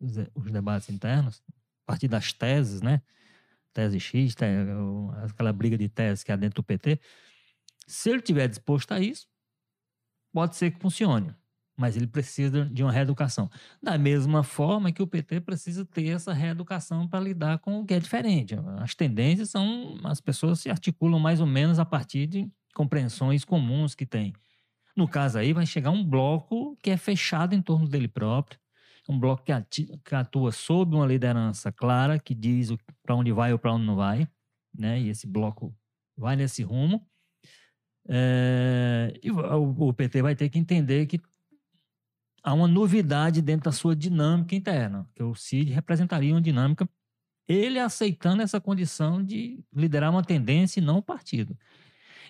[0.00, 3.00] os, debates internos, a partir das teses, né?
[3.72, 4.34] Tese X,
[5.24, 7.00] aquela briga de teses que há dentro do PT,
[7.86, 9.28] se ele estiver disposto a isso,
[10.32, 11.34] pode ser que funcione
[11.76, 13.50] mas ele precisa de uma reeducação.
[13.82, 17.94] Da mesma forma que o PT precisa ter essa reeducação para lidar com o que
[17.94, 18.54] é diferente.
[18.78, 23.94] As tendências são, as pessoas se articulam mais ou menos a partir de compreensões comuns
[23.94, 24.32] que tem.
[24.96, 28.58] No caso aí, vai chegar um bloco que é fechado em torno dele próprio,
[29.08, 32.70] um bloco que, que atua sob uma liderança clara, que diz
[33.02, 34.28] para onde vai ou para onde não vai,
[34.72, 35.00] né?
[35.00, 35.74] E esse bloco
[36.16, 37.04] vai nesse rumo.
[38.08, 41.20] É, e o, o PT vai ter que entender que
[42.44, 46.88] há uma novidade dentro da sua dinâmica interna, que o CID representaria uma dinâmica,
[47.48, 51.56] ele aceitando essa condição de liderar uma tendência e não o partido.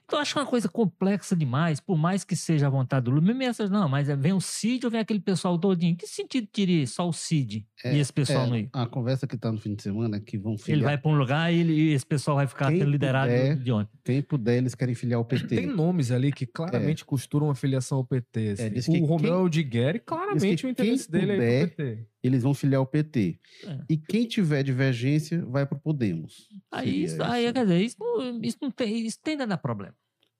[0.04, 3.22] Então, eu acho uma coisa complexa demais, por mais que seja a vontade do Lula.
[3.22, 5.96] Mesmo essas, não, mas é, vem o CID ou vem aquele pessoal todinho?
[5.96, 8.68] Que sentido teria só o CID É, e esse pessoal É, não ir?
[8.72, 10.76] a conversa que tá no fim de semana é que vão filiar.
[10.78, 13.30] Ele vai para um lugar e, ele- e esse pessoal vai ficar Quem sendo liderado
[13.30, 13.88] puder, de onde?
[14.04, 15.56] Quem puder, eles querem filiar o PT.
[15.56, 18.48] Tem nomes ali que claramente costuram a filiação ao PT.
[18.50, 18.62] assim.
[18.64, 22.06] É, que o Romeu quem- Digueri, claramente que o interesse dele é ir pro PT.
[22.24, 23.38] Eles vão filiar o PT.
[23.64, 23.78] É.
[23.88, 26.48] E quem tiver divergência vai pro Podemos.
[26.72, 27.52] Aí, Seria isso, aí isso.
[27.54, 29.94] quer dizer, isso, não- isso não tem, isso tem a dar problema.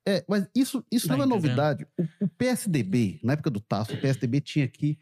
[0.06, 1.42] É, mas isso, isso Tá não é entendendo?
[1.48, 1.86] novidade.
[1.98, 4.98] O, o PSDB, na época do Tasso, o PSDB tinha aqui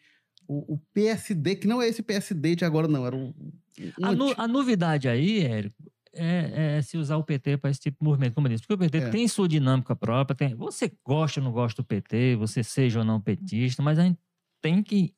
[0.48, 3.06] o, o PSD, que não é esse PSD de agora, não.
[3.06, 3.28] Era o.
[3.28, 3.34] um
[4.36, 5.74] A, a novidade aí, Érico,
[6.12, 8.62] é, é se usar o PT para esse tipo de movimento, disse.
[8.62, 9.08] Porque o PT É.
[9.10, 10.36] tem sua dinâmica própria.
[10.36, 14.02] Tem, você gosta ou não gosta do PT, você seja ou não petista, mas a
[14.04, 14.18] gente
[14.60, 15.12] tem que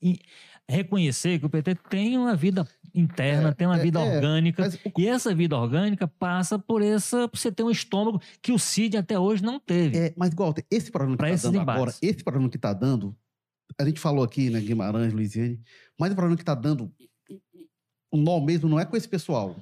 [0.68, 4.68] reconhecer que o PT tem uma vida interna, É, tem uma é, vida é, orgânica.
[4.94, 8.58] o- E essa vida orgânica passa por essa, por você ter um estômago que o
[8.58, 9.96] Cid até hoje não teve.
[9.98, 11.74] É, mas, Walter, esse problema que está dando embates.
[11.82, 13.16] agora, esse problema que está dando,
[13.78, 15.60] a gente falou aqui, né, Guimarães, Luiziane,
[15.98, 16.90] mas o problema que está dando
[18.12, 19.56] o nó mesmo não é com esse pessoal.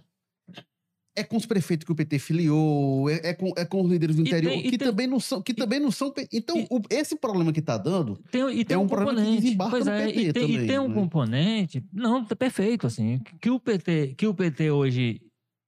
[1.14, 4.16] É com os prefeitos que o PT filiou, é, é com, é com os líderes
[4.16, 6.12] do E interior, tem- e que, tem- também não são, que também não são.
[6.32, 9.36] Então, e- o- esse problema que está dando, Tem, e É um, um problema que
[9.40, 10.94] desembarca pois no é, PT e tem, e também, tem um né?
[10.94, 11.84] componente.
[11.92, 13.18] Não, tá perfeito, assim.
[13.40, 15.20] Que o PT, que o PT hoje,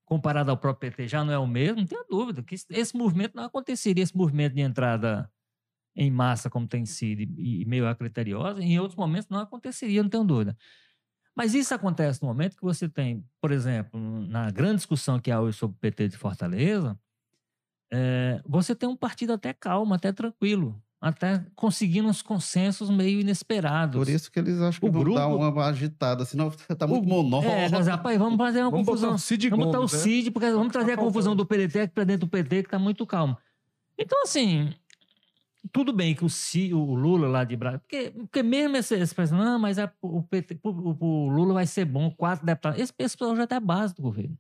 [0.07, 2.43] comparado ao próprio PT, já não é o mesmo, não tenho dúvida.
[2.43, 5.29] Que esse- esse movimento não aconteceria, esse movimento de entrada
[5.95, 10.09] em massa, como tem sido, e, e meio acriteriosa, em outros momentos não aconteceria, não
[10.11, 10.57] tenho dúvida.
[11.37, 15.41] Mas isso acontece no momento que você tem, por exemplo, na grande discussão que há
[15.41, 16.97] hoje sobre o PT de Fortaleza,
[17.93, 23.97] é, você tem um partido até calmo, até tranquilo, até conseguindo uns consensos meio inesperados.
[23.99, 27.07] por isso que eles acham que O vão dar grupo- uma agitada, senão está muito
[27.07, 27.53] monótono.
[27.53, 29.15] É, mas, rapaz, vamos fazer uma Vamos botar confusão.
[29.15, 29.99] o Cid Vamos botar o Gomes, né?
[29.99, 32.69] CID, porque vamos trazer a Tá confusão do PDT aqui para dentro do PT, que
[32.69, 33.37] está muito calmo.
[33.99, 34.73] Então, assim,
[35.73, 36.29] tudo bem que o,
[36.77, 37.81] o Lula lá de Brasília.
[37.81, 41.67] Porque, porque mesmo esse, esse pessoal, não, mas é, o, PT, o, o Lula vai
[41.67, 42.81] ser bom, quatro deputados.
[42.81, 44.37] Esse pessoal já está base do governo.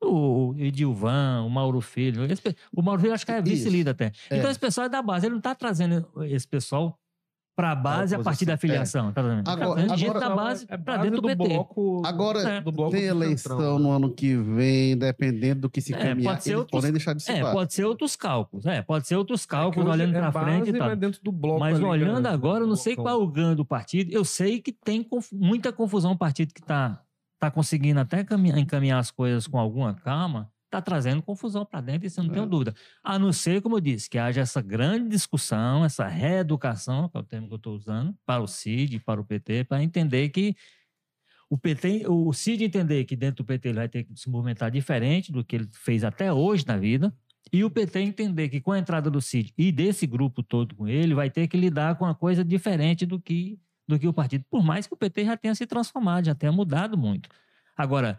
[0.00, 2.24] O Edilvan, o Mauro Filho.
[2.24, 2.42] esse
[2.72, 4.12] o Mauro Filho acho que é vice-líder até.
[4.30, 4.38] É.
[4.38, 5.26] Então, esse pessoal é da base.
[5.26, 6.98] Ele não está trazendo esse pessoal
[7.58, 9.10] para a base a partir da filiação.
[9.12, 9.42] Tá trazendo?
[9.42, 11.48] Tá Agora- gente agora- da base é para dentro do, do PT.
[11.48, 12.02] bloco.
[12.06, 12.60] Agora, É.
[12.60, 16.34] do bloco Tem eleição Centrão, no ano que vem, dependendo do que se É, caminhar,
[16.34, 17.52] pode ser eles outros- podem deixar de É, citar.
[17.52, 18.64] pode ser outros cálculos.
[18.64, 20.88] É, pode ser outros É que cálculos, hoje olhando é para frente e tal.
[20.88, 23.26] mas dentro do bloco Mas ali, olhando né, agora, eu não sei qual é o
[23.26, 24.12] ganho do partido.
[24.12, 27.02] Eu sei que tem conf- muita confusão o partido que está
[27.40, 32.06] tá conseguindo até caminhar- encaminhar as coisas com alguma calma, está trazendo confusão para dentro,
[32.06, 32.48] isso eu não tenho É.
[32.48, 32.74] dúvida.
[33.02, 37.20] A não ser, como eu disse, que haja essa grande discussão, essa reeducação, que é
[37.20, 40.54] o termo que eu estou usando, para o CID, para o PT, para entender que
[41.50, 44.70] o PT, o CID entender que dentro do PT ele vai ter que se movimentar
[44.70, 47.12] diferente do que ele fez até hoje na vida,
[47.50, 50.86] e o PT entender que com a entrada do CID e desse grupo todo com
[50.86, 53.58] ele, vai ter que lidar com uma coisa diferente do que,
[53.88, 54.44] do que o partido.
[54.50, 57.30] Por mais que o PT já tenha se transformado, já tenha mudado muito.
[57.74, 58.18] Agora,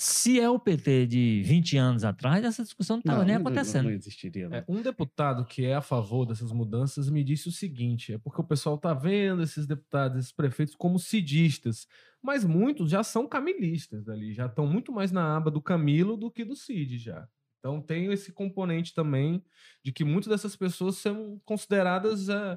[0.00, 3.86] se é o PT de 20 anos atrás, essa discussão não estava nem não- acontecendo.
[3.86, 4.48] Não, existiria.
[4.48, 4.56] não.
[4.58, 8.40] É, um deputado que é a favor dessas mudanças me disse o seguinte: é porque
[8.40, 11.88] o pessoal tá vendo esses deputados, esses prefeitos como cidistas,
[12.22, 16.30] mas muitos já são camilistas ali, já estão muito mais na aba do Camilo do
[16.30, 17.26] que do Cid já.
[17.58, 19.42] Então tem esse componente também
[19.84, 22.56] de que muitas dessas pessoas são consideradas é,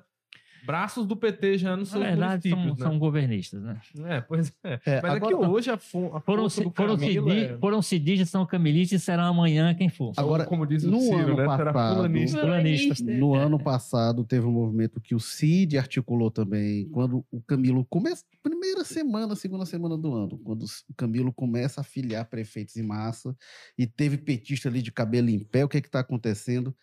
[0.65, 3.81] braços do PT já nos Na seus verdade, são, municípios, são governistas, né?
[3.95, 4.17] né?
[4.17, 4.79] É, pois é.
[4.85, 7.43] É, Mas agora- é que hoje a, fo a Foram, força do foram, Camilo cidi,
[7.45, 10.13] é- foram cidistas, são camilistas, serão amanhã quem for.
[10.17, 11.57] Agora, como diz o no Ciro, ano né?
[11.57, 12.39] Será passado- fulanista.
[12.41, 13.03] Fulanista.
[13.03, 18.23] No ano passado, teve um movimento que o CID articulou também, quando o Camilo começa,
[18.43, 23.35] primeira semana, segunda semana do ano, quando o Camilo começa a filiar prefeitos em massa,
[23.77, 26.75] e teve petista ali de cabelo em pé, o que é está acontecendo?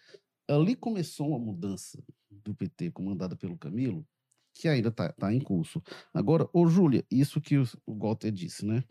[0.49, 4.07] Ali começou uma mudança do PT, comandada pelo Camilo,
[4.55, 5.83] que ainda está em curso.
[6.13, 8.83] Agora, ô Júlia, isso que o, o Walter disse, né?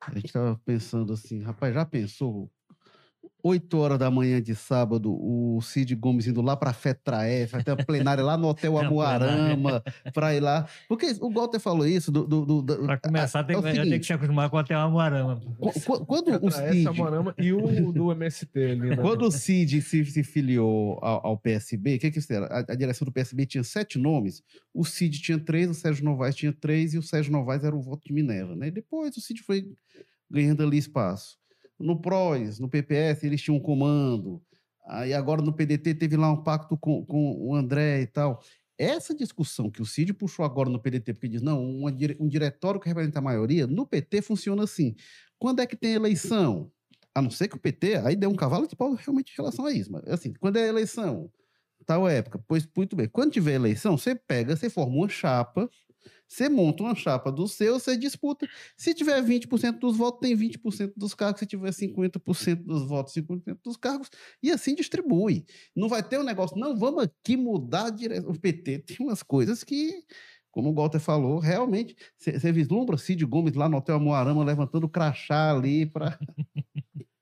[0.00, 2.50] A gente estava pensando assim, rapaz, já pensou
[3.42, 7.70] 8 horas da manhã de sábado, o Cid Gomes indo lá para Fetraé, vai ter
[7.70, 10.68] uma plenária lá no Hotel Amuarama, para ir lá.
[10.86, 12.26] Porque o Walter falou isso do.
[12.26, 14.58] do, do, Para começar, tem, é o que- eu tenho que seguinte, se acostumar com
[14.58, 15.40] até uma Amuarama.
[15.58, 16.84] qu- qu- quando o Cid.
[16.94, 18.96] Morama e o do MST ali, né?
[18.96, 22.46] Quando o Cid se, se filiou ao, ao PSB, o que, que isso era?
[22.46, 24.42] A, a direção do PSB tinha sete nomes,
[24.74, 27.80] o Cid tinha três, o Sérgio Novaes tinha três, e o Sérgio Novaes era o
[27.80, 28.54] voto de Minerva.
[28.54, 28.70] Né?
[28.70, 29.66] Depois o Cid foi
[30.30, 31.39] ganhando ali espaço.
[31.80, 34.42] No PROS, no PPS, eles tinham um comando.
[34.86, 38.42] Aí agora no PDT teve lá um pacto com, com o André e tal.
[38.78, 42.80] Essa discussão que o Cid puxou agora no PDT, porque diz, não, dire- um diretório
[42.80, 44.94] que representa a maioria, no PT funciona assim.
[45.38, 46.70] Quando é que tem eleição?
[47.14, 49.66] A não ser que o PT aí dê um cavalo de pau realmente em relação
[49.66, 49.92] a isso.
[49.92, 51.30] Mas, assim, quando é eleição,
[51.84, 53.08] tal época, pois muito bem.
[53.08, 55.68] Quando tiver eleição, você pega, você forma uma chapa,
[56.30, 58.48] você monta uma chapa do seu, você disputa.
[58.76, 61.40] Se tiver 20% dos votos, tem 20% dos cargos.
[61.40, 64.08] Se tiver 50% dos votos, 50% dos cargos.
[64.40, 65.44] E assim distribui.
[65.74, 68.30] Não vai ter um negócio, não, vamos aqui mudar direção.
[68.30, 70.04] O PT tem umas coisas que,
[70.52, 71.96] como o Walter falou, realmente.
[72.16, 76.16] Você vislumbra Cid Gomes lá no Hotel Moarama levantando crachá ali para.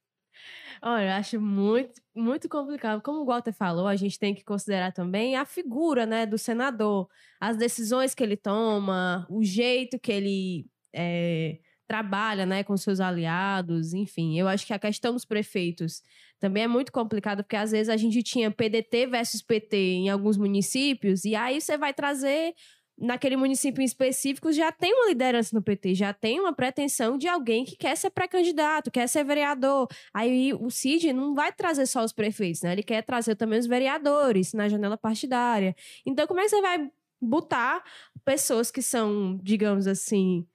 [0.82, 3.02] Olha, eu acho muito, muito complicado.
[3.02, 7.08] Como o Walter falou, a gente tem que considerar também a figura né, do senador,
[7.40, 11.58] as decisões que ele toma, o jeito que ele é,
[11.88, 14.38] trabalha né, com seus aliados, enfim.
[14.38, 16.02] Eu acho que a questão dos prefeitos
[16.38, 20.36] também é muito complicada, porque às vezes a gente tinha PDT versus PT em alguns
[20.36, 22.54] municípios, e aí você vai trazer
[23.00, 27.28] naquele município em específico já tem uma liderança no PT, já tem uma pretensão de
[27.28, 29.88] alguém que quer ser pré-candidato, quer ser vereador.
[30.12, 32.72] Aí o Cid não vai trazer só os prefeitos, né?
[32.72, 35.74] Ele quer trazer também os vereadores na janela partidária.
[36.04, 36.90] Então, como é que você vai
[37.20, 37.82] botar
[38.24, 40.46] pessoas que são, digamos assim,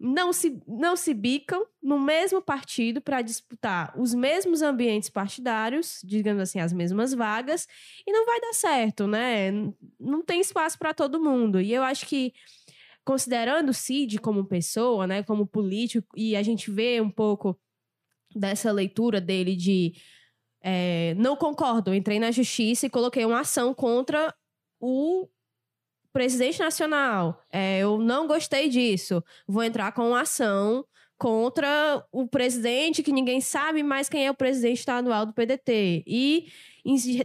[0.00, 6.42] não se, não se bicam no mesmo partido para disputar os mesmos ambientes partidários, digamos
[6.42, 7.68] assim, as mesmas vagas,
[8.06, 9.50] e não vai dar certo, né?
[9.98, 11.60] Não tem espaço para todo mundo.
[11.60, 12.32] E eu acho que,
[13.04, 17.60] considerando o Cid como pessoa, né, como político, e a gente vê um pouco
[18.34, 19.92] dessa leitura dele de
[20.62, 24.34] é, não concordo, entrei na justiça e coloquei uma ação contra
[24.80, 25.28] o
[26.12, 27.42] presidente nacional.
[27.52, 29.22] É, eu não gostei disso.
[29.46, 30.84] Vou entrar com ação
[31.18, 36.02] contra o presidente, que ninguém sabe mais quem é o presidente estadual do PDT.
[36.06, 36.46] E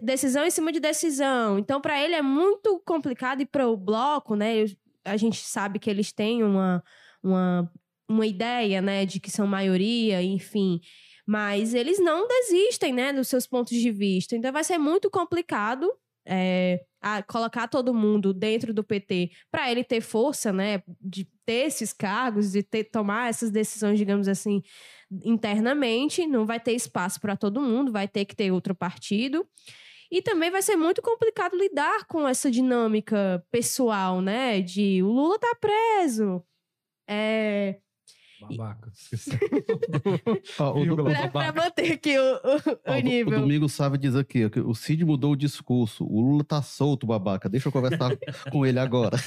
[0.01, 1.57] decisão em cima de decisão.
[1.57, 4.65] Então, para ele é muito complicado e para o bloco, né?
[5.05, 6.83] A gente sabe que eles têm uma,
[7.23, 7.71] uma,
[8.07, 10.81] uma ideia, né, de que são maioria, enfim.
[11.25, 14.35] Mas eles não desistem, né, dos seus pontos de vista.
[14.35, 15.89] Então vai ser muito complicado
[16.25, 21.67] é, a colocar todo mundo dentro do PT para ele ter força, né, de ter
[21.67, 24.63] esses cargos, de ter, tomar essas decisões, digamos assim,
[25.23, 26.25] internamente.
[26.25, 29.47] Não vai ter espaço para todo mundo, vai ter que ter outro partido.
[30.11, 34.61] E também vai ser muito complicado lidar com essa dinâmica pessoal, né?
[34.61, 36.43] De o Lula tá preso.
[37.07, 37.79] É,
[38.49, 38.91] Babaca.
[40.59, 42.35] Ó, o, do- pra, pra manter aqui o, o-
[42.71, 43.37] o ó, o do- nível.
[43.37, 46.05] o Domingo Sávio diz aqui que o Cid mudou o discurso.
[46.05, 47.49] O Lula tá solto, babaca.
[47.49, 48.11] Deixa eu conversar
[48.51, 49.17] com ele agora.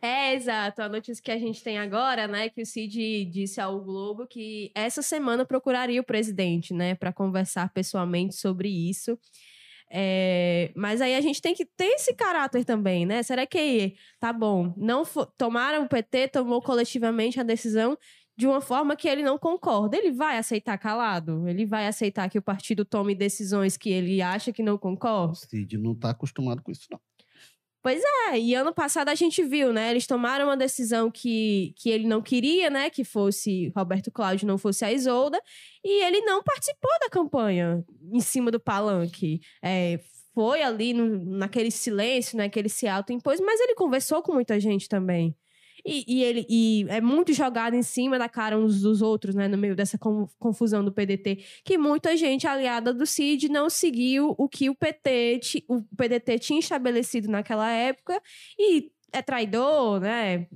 [0.00, 0.82] É, exato.
[0.82, 4.70] A notícia que a gente tem agora, né, que o Cid disse ao Globo que
[4.74, 9.18] essa semana procuraria o presidente, né, para conversar pessoalmente sobre isso.
[9.92, 13.22] É, mas aí a gente tem que ter esse caráter também, né?
[13.22, 14.72] Será que tá bom?
[14.76, 15.02] Não
[15.36, 17.98] tomaram o PT, tomou coletivamente a decisão
[18.36, 19.96] de uma forma que ele não concorda.
[19.96, 21.46] Ele vai aceitar calado?
[21.48, 25.34] Ele vai aceitar que o partido tome decisões que ele acha que não concorda?
[25.34, 27.00] Cid não tá acostumado com isso, não.
[28.30, 29.90] É, e ano passado a gente viu, né?
[29.90, 32.90] Eles tomaram uma decisão que, que ele não queria, né?
[32.90, 35.40] Que fosse Roberto Cláudio, não fosse a Isolda.
[35.84, 39.40] E ele não participou da campanha em cima do palanque.
[39.62, 39.98] É,
[40.34, 42.48] foi ali no- naquele silêncio, né?
[42.48, 45.34] Que ele se autoimpôs, mas ele conversou com muita gente também.
[45.84, 49.48] E, e ele e é muito jogado em cima da cara uns dos outros, né?
[49.48, 54.34] No meio dessa con- confusão do PDT, que muita gente aliada do Cid não seguiu
[54.38, 58.20] o que o PT, o PDT tinha estabelecido naquela época
[58.58, 60.46] e é traidor, né?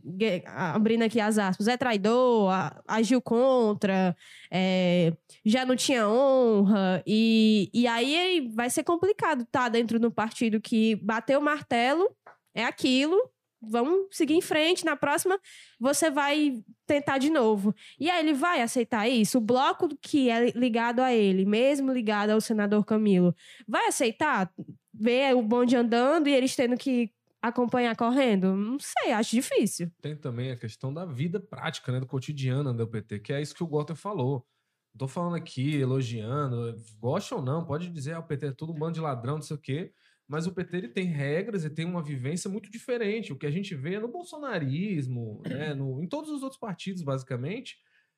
[0.47, 2.51] Abrindo aqui as aspas, é traidor,
[2.87, 4.16] agiu contra,
[4.51, 5.12] é,
[5.45, 10.61] já não tinha honra, e, e aí vai ser complicado estar dentro de um partido
[10.61, 12.09] que bateu o martelo,
[12.55, 13.20] é aquilo,
[13.69, 15.39] vamos seguir em frente, na próxima
[15.79, 17.75] você vai tentar de novo.
[17.99, 19.39] E aí ele vai aceitar isso?
[19.39, 23.35] O bloco que é ligado a ele, mesmo ligado ao senador Camilo,
[23.67, 24.53] vai aceitar
[24.93, 27.11] ver o bonde andando e eles tendo que
[27.43, 28.57] acompanhar correndo?
[28.57, 29.91] Não sei, acho difícil.
[30.01, 32.01] Tem também a questão da vida prática, né?
[32.01, 34.47] Do cotidiano do PT, que é isso que o Walter falou.
[34.97, 38.79] Tô falando aqui, elogiando, gosta ou não, pode dizer, ah, o PT é todo um
[38.79, 39.93] bando de ladrão, não sei o quê.
[40.27, 43.33] Mas o PT ele tem regras e tem uma vivência muito diferente.
[43.33, 47.77] O que a gente vê no bolsonarismo, né, no, em todos os outros partidos, basicamente,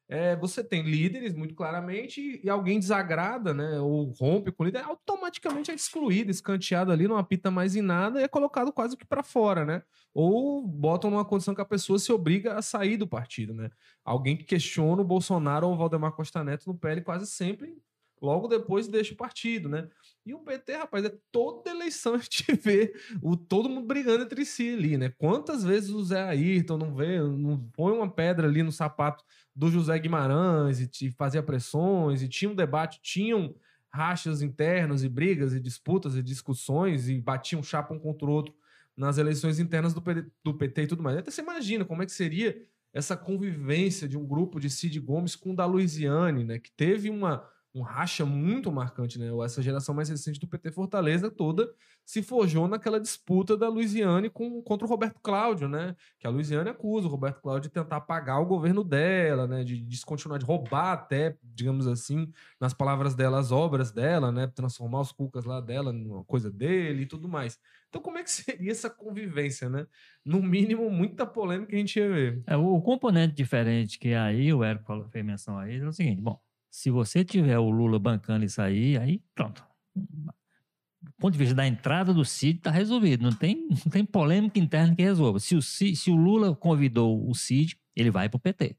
[0.09, 4.85] é, você tem líderes, muito claramente, e alguém desagrada, né, ou rompe com o líder,
[4.85, 9.05] automaticamente é excluído, escanteado ali, não apita mais em nada e é colocado quase que
[9.05, 9.83] para fora, né?
[10.15, 13.69] Ou botam numa condição que a pessoa se obriga a sair do partido, né?
[14.05, 17.77] Alguém que questiona o Bolsonaro ou o Valdemar Costa Neto no PL quase sempre
[18.21, 19.89] logo depois deixa o partido, né?
[20.27, 24.45] E o PT, rapaz, é toda eleição a gente vê o, todo mundo brigando entre
[24.45, 25.09] si ali, né?
[25.17, 29.25] Quantas vezes o Zé Ayrton não vê, não põe uma pedra ali no sapato
[29.55, 33.55] do José Guimarães e te fazia pressões e tinha um debate, tinham
[33.89, 38.53] rachas internos e brigas e disputas e discussões e batiam chapa um contra o outro
[38.97, 41.17] nas eleições internas do PT, do PT e tudo mais.
[41.19, 42.61] Até você imagina como é que seria
[42.93, 46.59] essa convivência de um grupo de Cid Gomes com o da Luiziane, né?
[46.59, 49.27] Que teve uma um racha muito marcante, né?
[49.45, 51.71] Essa geração mais recente do PT Fortaleza toda
[52.07, 55.95] se forjou naquela disputa da Luiziane com, contra o Roberto Cláudio, né?
[56.19, 59.63] Que a Luiziane acusa o Roberto Cláudio de tentar apagar o governo dela, né?
[59.63, 64.47] De descontinuar, de roubar até, digamos assim, nas palavras dela, as obras dela, né?
[64.47, 67.59] Transformar os cucas lá dela numa coisa dele e tudo mais.
[67.91, 69.87] Então, como é que seria essa convivência, né?
[70.25, 72.43] No mínimo, muita polêmica a gente ia ver.
[72.47, 76.41] É, o componente diferente que aí o Érico fez menção aí é o seguinte: bom,
[76.77, 79.65] se você tiver o Lula bancando isso aí, aí pronto.
[79.95, 83.23] Do ponto de vista da entrada do Cid, está resolvido.
[83.23, 85.39] Não tem, não tem polêmica interna que resolva.
[85.41, 88.77] Se o, Cid, se o Lula convidou o Cid, ele vai para o PT.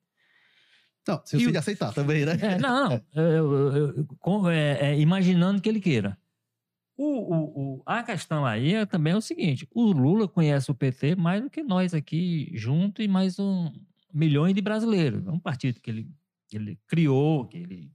[1.08, 1.60] Não, se o Cid o...
[1.60, 2.38] aceitar também, né?
[2.40, 3.02] É, não, não.
[3.16, 6.16] Eu, eu, é, é, imaginando que ele queira.
[6.96, 10.76] O, o, o, a questão aí é, também é o seguinte: o Lula conhece o
[10.76, 13.74] PT mais do que nós aqui junto e mais um
[14.14, 15.26] milhões de brasileiros.
[15.26, 16.08] É um partido que ele
[16.56, 17.92] ele criou, ele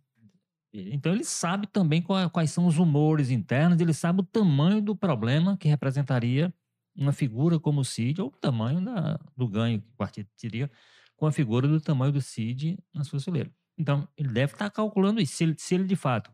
[0.75, 5.55] então ele sabe também quais são os humores internos, ele sabe o tamanho do problema
[5.59, 6.53] que representaria
[6.97, 10.71] uma figura como o Cid, ou o tamanho da, do ganho que o partido teria
[11.15, 13.51] com a figura do tamanho do Cid na sua fileira.
[13.77, 15.35] Então ele deve estar calculando isso.
[15.35, 16.31] Se ele, se ele de fato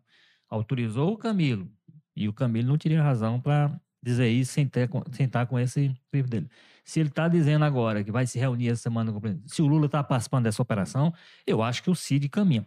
[0.48, 1.70] autorizou o Camilo,
[2.14, 5.94] e o Camilo não teria razão para dizer isso sem, ter, sem estar com esse
[6.12, 6.48] livro dele.
[6.89, 9.61] Se ele está dizendo agora que vai se reunir essa semana com o presidente, se
[9.61, 11.12] o Lula está participando dessa operação,
[11.47, 12.66] eu acho que o Cid caminha.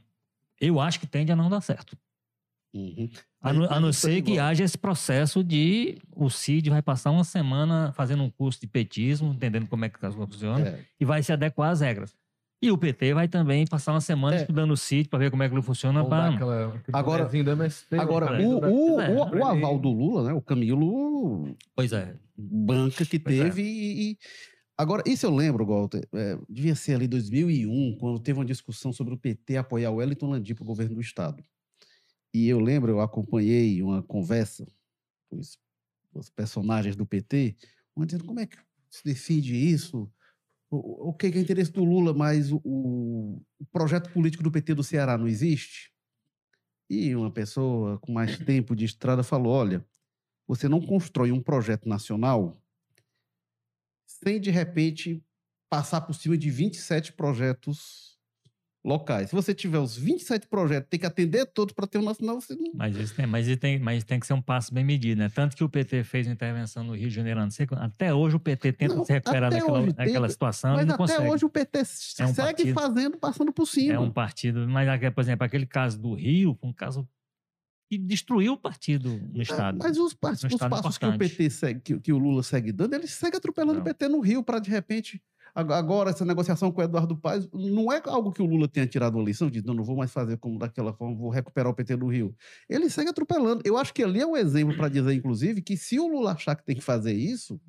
[0.60, 1.98] Eu acho que tende a não dar certo.
[2.72, 3.10] Uhum.
[3.42, 7.24] A, no, a não ser que haja esse processo de o Cid vai passar uma
[7.24, 10.86] semana fazendo um curso de petismo, entendendo como é que as coisas funcionam, é.
[11.00, 12.16] e vai se adequar às regras.
[12.62, 14.42] E o PT vai também passar uma semana é.
[14.42, 16.06] estudando o sítio para ver como é que ele funciona.
[16.06, 16.30] Pra...
[16.30, 17.30] Aquela, agora,
[17.98, 20.34] agora o, o, o, o, aval do Lula, né?
[20.34, 21.56] O Camilo.
[21.76, 22.16] Pois é.
[22.38, 23.44] Banca que pois é.
[23.46, 23.66] teve é.
[23.66, 24.18] e,
[24.82, 29.14] Agora, isso eu lembro, Walter, é, devia ser ali 2001, quando teve uma discussão sobre
[29.14, 31.44] o PT apoiar o Wellington Landim para o governo do Estado.
[32.34, 34.66] E eu lembro, eu acompanhei uma conversa
[35.30, 35.60] com os,
[36.16, 37.56] os personagens do PT,
[38.08, 38.58] dizendo como é que
[38.90, 40.12] se decide isso,
[40.72, 43.42] o, o que é interesse do Lula, mas o, o,
[43.72, 45.92] projeto político do PT do Ceará não existe?
[46.90, 49.86] E uma pessoa com mais tempo de estrada falou: olha,
[50.48, 52.58] você não constrói um projeto nacional
[54.08, 55.24] sem, de repente,
[55.70, 58.11] passar por cima de 27 projetos
[58.84, 59.30] locais.
[59.30, 62.42] Se você tiver os 27 projetos, tem que atender todos para ter um nacional.
[62.42, 62.72] Você não...
[62.74, 65.30] Mas isso tem, mas isso tem, mas tem que ser um passo bem medido, né?
[65.30, 68.36] Tanto que o PT fez uma intervenção no Rio de Janeiro, não sei, até hoje
[68.36, 71.30] o PT tenta não, se recuperar daquela, daquela situação mas e não até consegue.
[71.30, 71.86] hoje o PT é um
[72.34, 73.94] segue partido, fazendo, passando por cima.
[73.94, 77.08] É um partido, mas, por exemplo, aquele caso do Rio, um caso
[77.92, 79.78] que destruiu o partido no é, Estado.
[79.82, 82.94] Mas os, passos, os passos que o PT segue, que, que, o Lula segue dando,
[82.94, 83.82] ele segue atropelando não.
[83.82, 85.22] o PT no Rio para, de repente,
[85.54, 89.16] Agora, essa negociação com o Eduardo Paes não é algo que o Lula tenha tirado
[89.16, 91.98] uma lição de não, não vou mais fazer como daquela forma, vou recuperar o PT
[91.98, 92.36] do Rio.
[92.70, 93.62] Ele segue atropelando.
[93.66, 96.56] Eu acho que ali é um exemplo para dizer, inclusive, que se o Lula achar
[96.56, 97.60] que tem que fazer isso,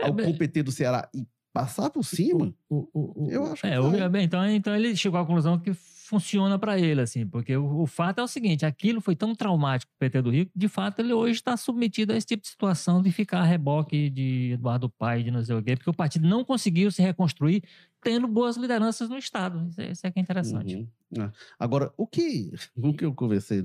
[0.00, 3.76] é, ao PT do Ceará e passar por cima, o, o, o, eu acho é,
[3.76, 4.08] que.
[4.08, 5.74] Bem, então, então ele chegou à conclusão que
[6.04, 9.90] funciona para ele, assim, porque o, o, fato é o seguinte: aquilo foi tão traumático
[9.98, 12.42] para o PT do Rio que, de fato, ele hoje está submetido a esse tipo
[12.42, 15.90] de situação de ficar a reboque de Eduardo Paes, de não sei o quê, porque
[15.90, 17.62] o partido não conseguiu se reconstruir
[18.02, 19.66] tendo boas lideranças no Estado.
[19.68, 20.76] Isso, é, isso é que é interessante.
[20.76, 21.22] Uhum.
[21.22, 21.30] É.
[21.58, 23.62] Agora, o que, o que eu conversei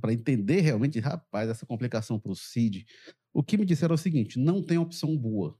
[0.00, 2.86] para entender realmente, rapaz, essa complicação para o CID,
[3.32, 5.58] o que me disseram é o seguinte: não tem opção boa,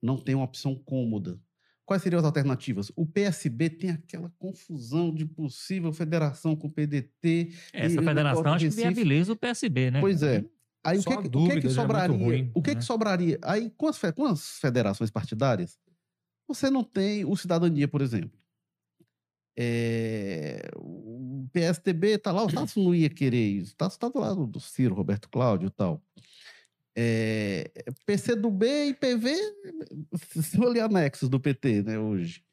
[0.00, 1.38] não tem uma opção cômoda
[1.86, 2.90] Quais seriam as alternativas?
[2.96, 7.52] O PSB tem aquela confusão de possível federação com o PDT.
[7.72, 10.00] Essa federação acho que viabiliza o PSB, né?
[10.00, 10.44] Pois é.
[10.82, 12.14] Aí o que, que, o que, que sobraria?
[12.14, 12.76] É ruim, o que, né?
[12.76, 13.38] que sobraria?
[13.42, 15.78] Aí com as, com as federações partidárias,
[16.46, 18.38] você não tem o cidadania, por exemplo.
[19.56, 23.72] É, o PSDB tá lá, o Tasso não ia querer isso.
[23.72, 26.02] O Tasso tá do lado do Ciro, Roberto Cláudio e tal.
[26.96, 27.70] É,
[28.06, 29.34] PCdoB e PV
[30.42, 32.44] são ali anexos do PT, né, hoje.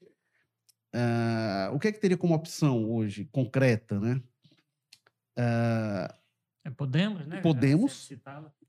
[0.93, 4.21] Ah, o que é que teria como opção hoje, concreta, né?
[5.37, 6.13] Ah,
[6.65, 7.41] É Podemos, né?
[7.41, 8.09] Podemos.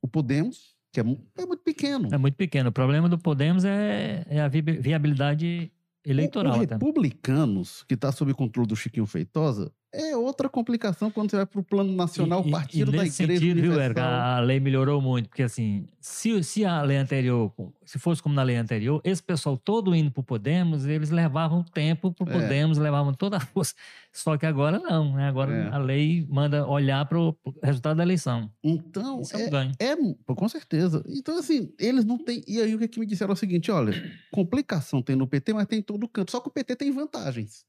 [0.01, 2.09] O Podemos, que é, é muito pequeno.
[2.13, 2.69] É muito pequeno.
[2.69, 5.73] O problema do Podemos é, é a vi- viabilidade
[6.05, 6.57] eleitoral.
[6.57, 6.75] O, o até.
[6.75, 11.61] Republicanos, que está sob controle do Chiquinho Feitosa, é outra complicação quando você vai para
[11.61, 14.05] o plano nacional, E- e- partido e da nesse Igreja sentido, viu, Universal.
[14.05, 17.53] a lei melhorou muito, porque assim, se, se a lei anterior,
[17.85, 22.11] se fosse como na lei anterior, esse pessoal todo indo pro Podemos, eles levavam tempo
[22.13, 22.33] pro É.
[22.33, 23.75] Podemos, levavam toda a força.
[24.13, 25.29] Só que agora não, né?
[25.29, 25.69] Agora É.
[25.69, 28.51] a lei manda olhar pro, pro resultado da eleição.
[28.63, 29.73] Então, Isso é um é, ganho.
[29.79, 29.97] é,
[30.35, 31.03] com certeza.
[31.09, 32.43] Então, assim, eles não têm.
[32.47, 33.93] E aí, o que, que me disseram é o seguinte: olha,
[34.31, 36.31] complicação tem no PT, mas tem em todo canto.
[36.31, 37.65] Só que o PT tem vantagens.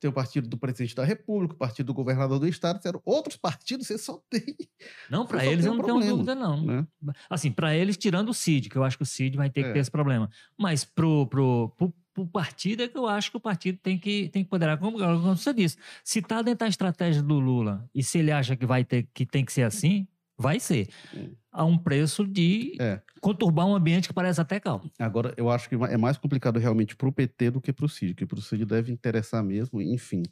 [0.00, 3.36] Tem o partido do presidente da República, o partido do governador do estado, disseram, outros
[3.36, 4.56] partidos você só tem.
[5.10, 6.64] Não, para eles eu não tenho dúvida, não.
[6.64, 6.86] Né?
[7.28, 9.68] Assim, para eles, tirando o CID, que eu acho que o CID vai ter que
[9.68, 9.72] É.
[9.74, 10.30] ter esse problema.
[10.58, 14.30] Mas pro, pro, pro, pro partido é que eu acho que o partido tem que,
[14.30, 18.02] tem que poderar, como, como você disse, se está dentro da estratégia do Lula e
[18.02, 20.08] se ele acha que vai ter que tem que ser assim,
[20.40, 20.88] vai ser.
[21.52, 23.00] A um preço de É.
[23.20, 24.88] conturbar um ambiente que parece até calmo.
[24.98, 27.88] Agora, eu acho que é mais complicado realmente para o PT do que para o
[27.88, 30.22] CID, que para o CID deve interessar mesmo, enfim.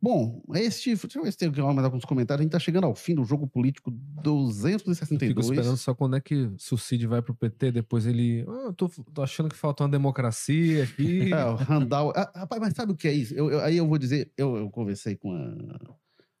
[0.00, 2.40] Bom, este, deixa eu ver se tem mais alguns comentários.
[2.40, 5.46] A gente está chegando ao fim do jogo político Eu Fico 262.
[5.50, 8.42] esperando só quando é que se o Cid vai pro PT, depois ele.
[8.48, 11.30] Ah, eu tô, tô achando que falta uma democracia aqui.
[11.36, 12.12] É, o Randall.
[12.16, 13.34] Ah, rapaz, mas sabe o que é isso?
[13.34, 15.78] Eu- eu- aí eu vou dizer, eu, eu conversei com a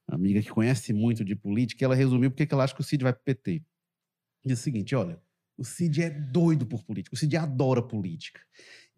[0.08, 3.02] amiga que conhece muito de política, ela resumiu porque que ela acha que o Cid
[3.02, 3.62] vai pro PT.
[4.44, 5.18] Diz o seguinte: olha,
[5.58, 8.40] o Cid é doido por política, o Cid adora política.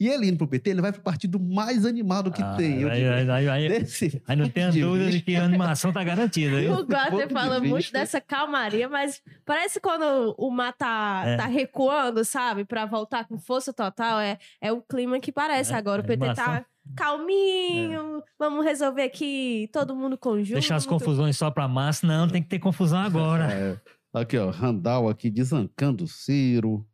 [0.00, 2.82] E ele indo pro PT, ele vai pro partido mais animado que Ah, tem.
[2.82, 5.34] Eu aí, digo, aí, aí, aí- desse aí não tenha de dúvida de vista- que
[5.34, 6.60] a animação tá garantida.
[6.60, 6.70] viu?
[6.72, 11.24] O Walter ponto de fala muito vista- dessa calmaria, mas parece quando o mar tá,
[11.26, 11.36] É.
[11.36, 12.64] tá recuando, sabe?
[12.64, 14.20] Pra voltar com força total.
[14.20, 16.00] É, é o clima que parece É, agora.
[16.00, 16.64] O PT tá
[16.96, 20.54] calminho, vamos resolver aqui todo mundo conjunto.
[20.54, 23.48] Deixar as confusões só pra massa, não, tem que ter confusão agora.
[24.14, 26.86] É, aqui, ó, Randall aqui desancando o Ciro.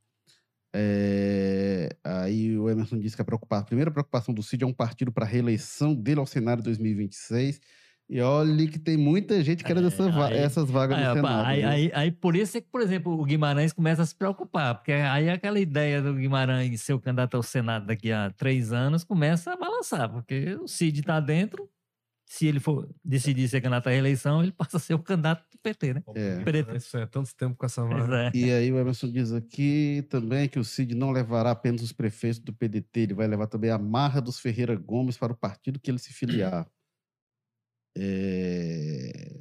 [0.76, 4.72] É, aí o Emerson disse que a, preocupa- a primeira preocupação do Cid é um
[4.72, 7.60] partido para reeleição dele ao Senado em 2026.
[8.08, 11.14] E olha que tem muita gente querendo É, essa va- aí- essas vagas Aí, no
[11.14, 11.46] Senado.
[11.46, 14.74] aí, aí- aí por isso é que, por exemplo, o Guimarães começa a se preocupar,
[14.74, 19.04] porque aí aquela ideia do Guimarães ser o candidato ao Senado daqui a três anos
[19.04, 21.66] começa a balançar, porque o Cid está dentro,
[22.26, 25.58] se ele for decidir ser candidato à reeleição, ele passa a ser o candidato do
[25.62, 26.02] PT, né?
[26.14, 26.40] É.
[26.42, 26.76] Preto.
[26.76, 28.26] Isso é tanto tempo com essa vaga.
[28.26, 28.30] é.
[28.36, 32.38] E aí o Emerson diz aqui também que o Cid não levará apenas os prefeitos
[32.38, 35.90] do PDT, ele vai levar também a marra dos Ferreira Gomes para o partido que
[35.90, 36.66] ele se filiar.
[37.96, 39.40] É,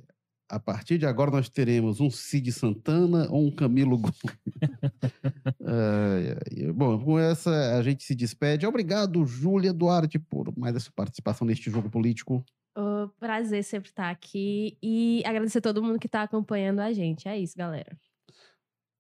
[0.49, 4.19] A partir de agora nós teremos um Cid Santana ou um Camilo Gomes.
[5.65, 6.71] Ai.
[6.73, 8.65] Bom, com essa a gente se despede.
[8.65, 12.43] Obrigado, Júlia Duarte, por mais essa participação neste jogo político.
[12.75, 17.27] Ô, prazer sempre estar aqui e agradecer a todo mundo que tá acompanhando a gente.
[17.27, 17.95] É isso, galera.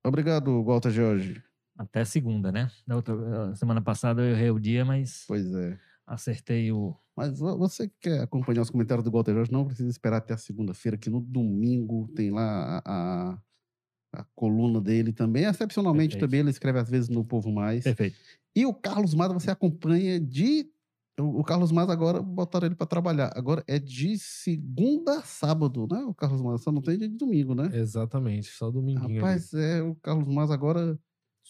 [0.05, 1.41] Obrigado, Walter Jorge.
[1.77, 2.69] Até segunda, né?
[2.85, 5.77] Na outra, semana passada eu errei o dia, mas Pois é.
[6.07, 6.95] Acertei o.
[7.15, 10.33] Mas vo- você que quer acompanhar os comentários do Walter Jorge, não precisa esperar até
[10.33, 13.41] a segunda-feira, que no domingo tem lá a, a,
[14.21, 15.43] a coluna dele também.
[15.45, 16.21] Excepcionalmente Perfeito.
[16.29, 17.83] também, ele escreve às vezes no Povo Mais.
[17.83, 18.17] Perfeito.
[18.55, 20.69] E o Carlos Maza você acompanha de.
[21.19, 23.31] O Carlos Maza agora botaram ele para trabalhar.
[23.35, 25.99] Agora é de segunda a sábado, né?
[26.05, 27.69] O Carlos Maza só não tem dia de domingo, né?
[27.71, 29.05] Exatamente, só dominguinho.
[29.05, 29.15] ali.
[29.19, 30.97] Rapaz, é, o Carlos Maza agora.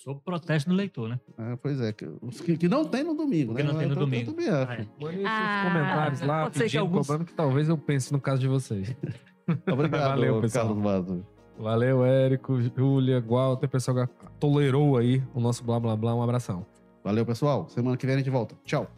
[0.04, 1.20] Sob protesto do leitor, né?
[1.38, 3.72] é, pois é, que, os que, que não tem no domingo, Que né?
[3.72, 4.32] não tem no Eu- eu domingo.
[4.34, 4.72] também acho.
[4.72, 4.78] Ah, é.
[5.14, 8.20] Seus Ah, comentários lá, pode ser que pedindo, alguns- cobrando que talvez eu pense no
[8.20, 8.94] caso de vocês.
[9.72, 10.66] Obrigado, Valeu, pessoal.
[10.68, 11.26] Carlos Maza.
[11.58, 16.14] Valeu, Érico, Júlia, Walter, pessoal que tolerou aí o nosso blá blá blá.
[16.16, 16.66] Um abração.
[17.04, 17.70] Valeu, pessoal.
[17.70, 18.56] Semana que vem a gente volta.
[18.66, 18.90] Tchau.